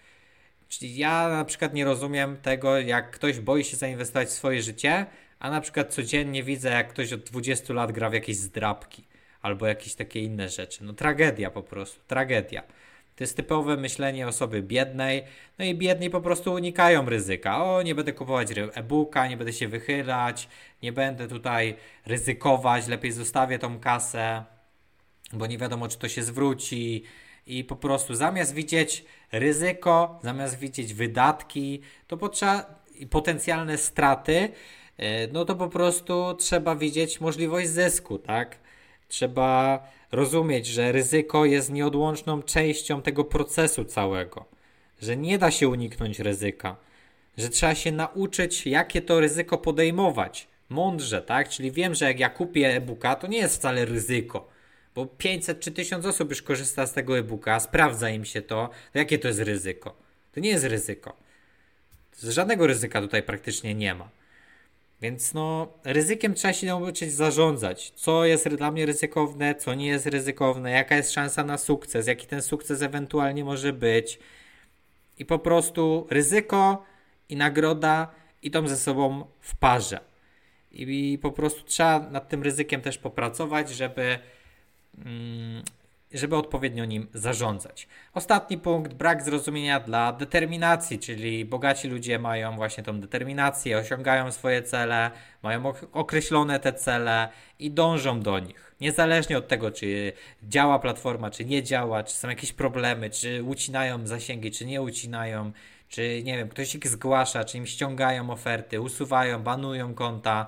[0.68, 5.06] Czyli ja na przykład nie rozumiem tego, jak ktoś boi się zainwestować w swoje życie,
[5.38, 9.04] a na przykład codziennie widzę, jak ktoś od 20 lat gra w jakieś zdrabki
[9.42, 10.84] albo jakieś takie inne rzeczy.
[10.84, 12.62] No tragedia po prostu, tragedia.
[13.16, 15.24] To jest typowe myślenie osoby biednej,
[15.58, 17.64] no i biedni po prostu unikają ryzyka.
[17.64, 20.48] O, nie będę kupować e-booka, nie będę się wychylać,
[20.82, 21.76] nie będę tutaj
[22.06, 24.44] ryzykować, lepiej zostawię tą kasę,
[25.32, 27.04] bo nie wiadomo, czy to się zwróci,
[27.46, 34.48] i po prostu zamiast widzieć ryzyko, zamiast widzieć wydatki, to potrzeba potencjalne straty,
[34.98, 38.58] e, no to po prostu trzeba widzieć możliwość zysku, tak?
[39.08, 44.44] Trzeba rozumieć, że ryzyko jest nieodłączną częścią tego procesu całego,
[45.02, 46.76] że nie da się uniknąć ryzyka,
[47.38, 50.48] że trzeba się nauczyć, jakie to ryzyko podejmować.
[50.68, 51.48] Mądrze, tak?
[51.48, 54.48] Czyli wiem, że jak ja kupię e-booka, to nie jest wcale ryzyko
[54.94, 58.98] bo 500 czy 1000 osób już korzysta z tego e-booka, sprawdza im się to, to
[58.98, 59.96] jakie to jest ryzyko?
[60.32, 61.16] To nie jest ryzyko.
[62.22, 64.08] Żadnego ryzyka tutaj praktycznie nie ma.
[65.02, 67.90] Więc no, ryzykiem trzeba się nauczyć zarządzać.
[67.90, 72.26] Co jest dla mnie ryzykowne, co nie jest ryzykowne, jaka jest szansa na sukces, jaki
[72.26, 74.18] ten sukces ewentualnie może być.
[75.18, 76.84] I po prostu ryzyko
[77.28, 80.00] i nagroda idą ze sobą w parze.
[80.72, 84.18] I, po prostu trzeba nad tym ryzykiem też popracować, żeby
[86.12, 87.88] żeby odpowiednio nim zarządzać.
[88.14, 94.62] Ostatni punkt, brak zrozumienia dla determinacji, czyli bogaci ludzie mają właśnie tą determinację, osiągają swoje
[94.62, 95.10] cele,
[95.42, 97.28] mają określone te cele
[97.58, 98.74] i dążą do nich.
[98.80, 100.12] Niezależnie od tego, czy
[100.42, 105.52] działa platforma, czy nie działa, czy są jakieś problemy, czy ucinają zasięgi, czy nie ucinają,
[105.88, 110.46] czy nie wiem, ktoś ich zgłasza, czy im ściągają oferty, usuwają, banują konta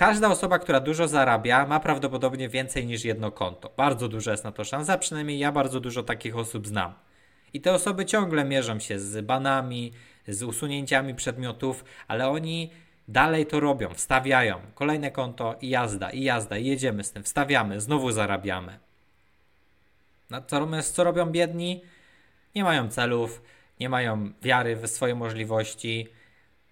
[0.00, 3.70] Każda osoba, która dużo zarabia, ma prawdopodobnie więcej niż jedno konto.
[3.76, 6.94] Bardzo duża jest na to szansa, przynajmniej ja bardzo dużo takich osób znam.
[7.52, 9.92] I te osoby ciągle mierzą się z banami,
[10.28, 12.70] z usunięciami przedmiotów, ale oni
[13.08, 17.80] dalej to robią, wstawiają kolejne konto i jazda, i jazda, i jedziemy z tym, wstawiamy,
[17.80, 18.78] znowu zarabiamy.
[20.30, 21.82] Natomiast co robią biedni?
[22.54, 23.42] Nie mają celów,
[23.80, 26.08] nie mają wiary w swoje możliwości,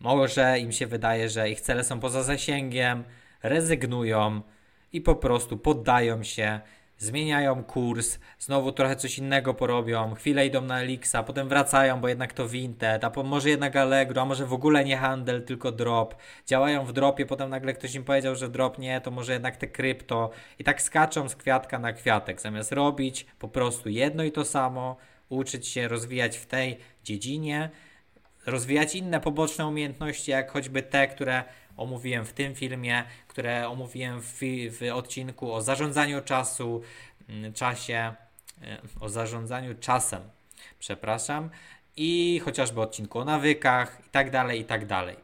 [0.01, 3.05] może im się wydaje, że ich cele są poza zasięgiem,
[3.43, 4.43] rezygnują
[4.93, 6.61] i po prostu poddają się,
[6.99, 12.33] zmieniają kurs, znowu trochę coś innego porobią, chwilę idą na Elixa, potem wracają, bo jednak
[12.33, 16.15] to Vinted, a może jednak Allegro, a może w ogóle nie handel, tylko drop.
[16.47, 19.67] Działają w dropie, potem nagle ktoś im powiedział, że drop nie, to może jednak te
[19.67, 20.31] krypto.
[20.59, 24.97] I tak skaczą z kwiatka na kwiatek, zamiast robić po prostu jedno i to samo,
[25.29, 27.71] uczyć się rozwijać w tej dziedzinie,
[28.51, 31.45] rozwijać inne poboczne umiejętności, jak choćby te, które
[31.77, 34.41] omówiłem w tym filmie, które omówiłem w,
[34.71, 36.83] w odcinku o zarządzaniu czasu,
[37.29, 38.15] mm, czasie,
[38.63, 40.23] e, o zarządzaniu czasem,
[40.79, 41.51] przepraszam,
[41.97, 45.17] i chociażby odcinku o nawykach i tak dalej, i tak dalej.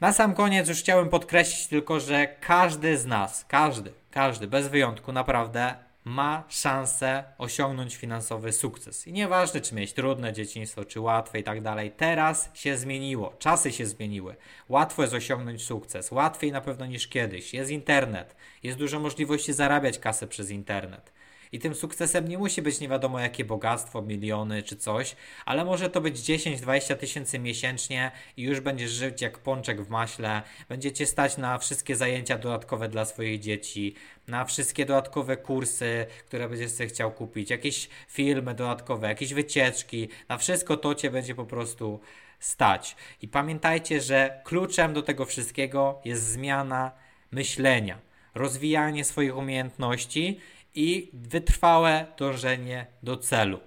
[0.00, 5.12] Na sam koniec już chciałem podkreślić tylko, że każdy z nas, każdy, każdy, bez wyjątku,
[5.12, 5.74] naprawdę
[6.08, 9.06] ma szansę osiągnąć finansowy sukces.
[9.06, 13.72] I nieważne, czy mieć trudne dzieciństwo, czy łatwe i tak dalej, teraz się zmieniło, czasy
[13.72, 14.36] się zmieniły.
[14.68, 17.54] Łatwo jest osiągnąć sukces, łatwiej na pewno niż kiedyś.
[17.54, 21.12] Jest internet, jest dużo możliwości zarabiać kasę przez internet.
[21.52, 25.90] I tym sukcesem nie musi być nie wiadomo jakie bogactwo, miliony czy coś, ale może
[25.90, 30.42] to być 10-20 tysięcy miesięcznie i już będziesz żyć jak pączek w maśle.
[30.68, 33.94] Będziecie stać na wszystkie zajęcia dodatkowe dla swoich dzieci,
[34.28, 40.08] na wszystkie dodatkowe kursy, które będziesz sobie chciał kupić, jakieś filmy dodatkowe, jakieś wycieczki.
[40.28, 42.00] Na wszystko to cię będzie po prostu
[42.40, 42.96] stać.
[43.22, 46.92] I pamiętajcie, że kluczem do tego wszystkiego jest zmiana
[47.30, 47.98] myślenia,
[48.34, 50.40] rozwijanie swoich umiejętności
[50.74, 53.60] i wytrwałe dążenie do celu.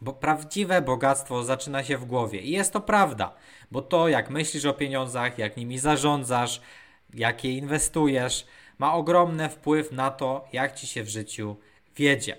[0.00, 2.40] Bo prawdziwe bogactwo zaczyna się w głowie.
[2.40, 3.34] I jest to prawda,
[3.70, 6.60] bo to, jak myślisz o pieniądzach, jak nimi zarządzasz,
[7.14, 8.46] jak je inwestujesz,
[8.78, 11.56] ma ogromny wpływ na to, jak ci się w życiu
[11.96, 12.36] wiedzie.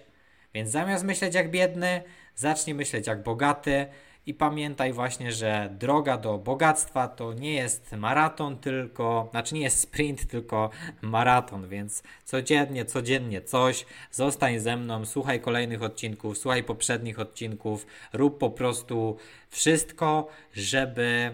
[0.53, 2.03] Więc zamiast myśleć jak biedny,
[2.36, 3.88] zacznij myśleć jak bogaty,
[4.30, 9.80] i pamiętaj właśnie, że droga do bogactwa to nie jest maraton, tylko, znaczy nie jest
[9.80, 10.70] sprint, tylko
[11.02, 18.38] maraton, więc codziennie, codziennie coś, zostań ze mną, słuchaj kolejnych odcinków, słuchaj poprzednich odcinków, rób
[18.38, 19.18] po prostu
[19.50, 21.32] wszystko, żeby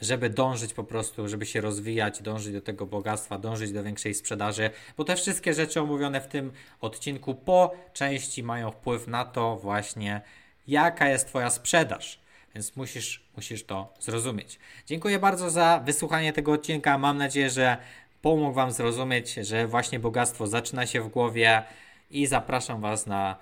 [0.00, 4.70] żeby dążyć po prostu, żeby się rozwijać, dążyć do tego bogactwa, dążyć do większej sprzedaży,
[4.96, 10.20] bo te wszystkie rzeczy omówione w tym odcinku po części mają wpływ na to właśnie,
[10.68, 12.20] jaka jest Twoja sprzedaż.
[12.54, 14.58] Więc musisz, musisz to zrozumieć.
[14.86, 16.98] Dziękuję bardzo za wysłuchanie tego odcinka.
[16.98, 17.76] Mam nadzieję, że
[18.22, 21.62] pomógł Wam zrozumieć, że właśnie bogactwo zaczyna się w głowie
[22.10, 23.36] i zapraszam Was na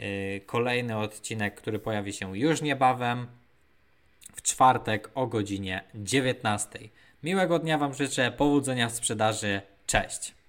[0.00, 3.26] y, kolejny odcinek, który pojawi się już niebawem
[4.34, 6.78] w czwartek o godzinie 19.
[7.22, 9.62] Miłego dnia Wam życzę, powodzenia w sprzedaży.
[9.86, 10.39] Cześć!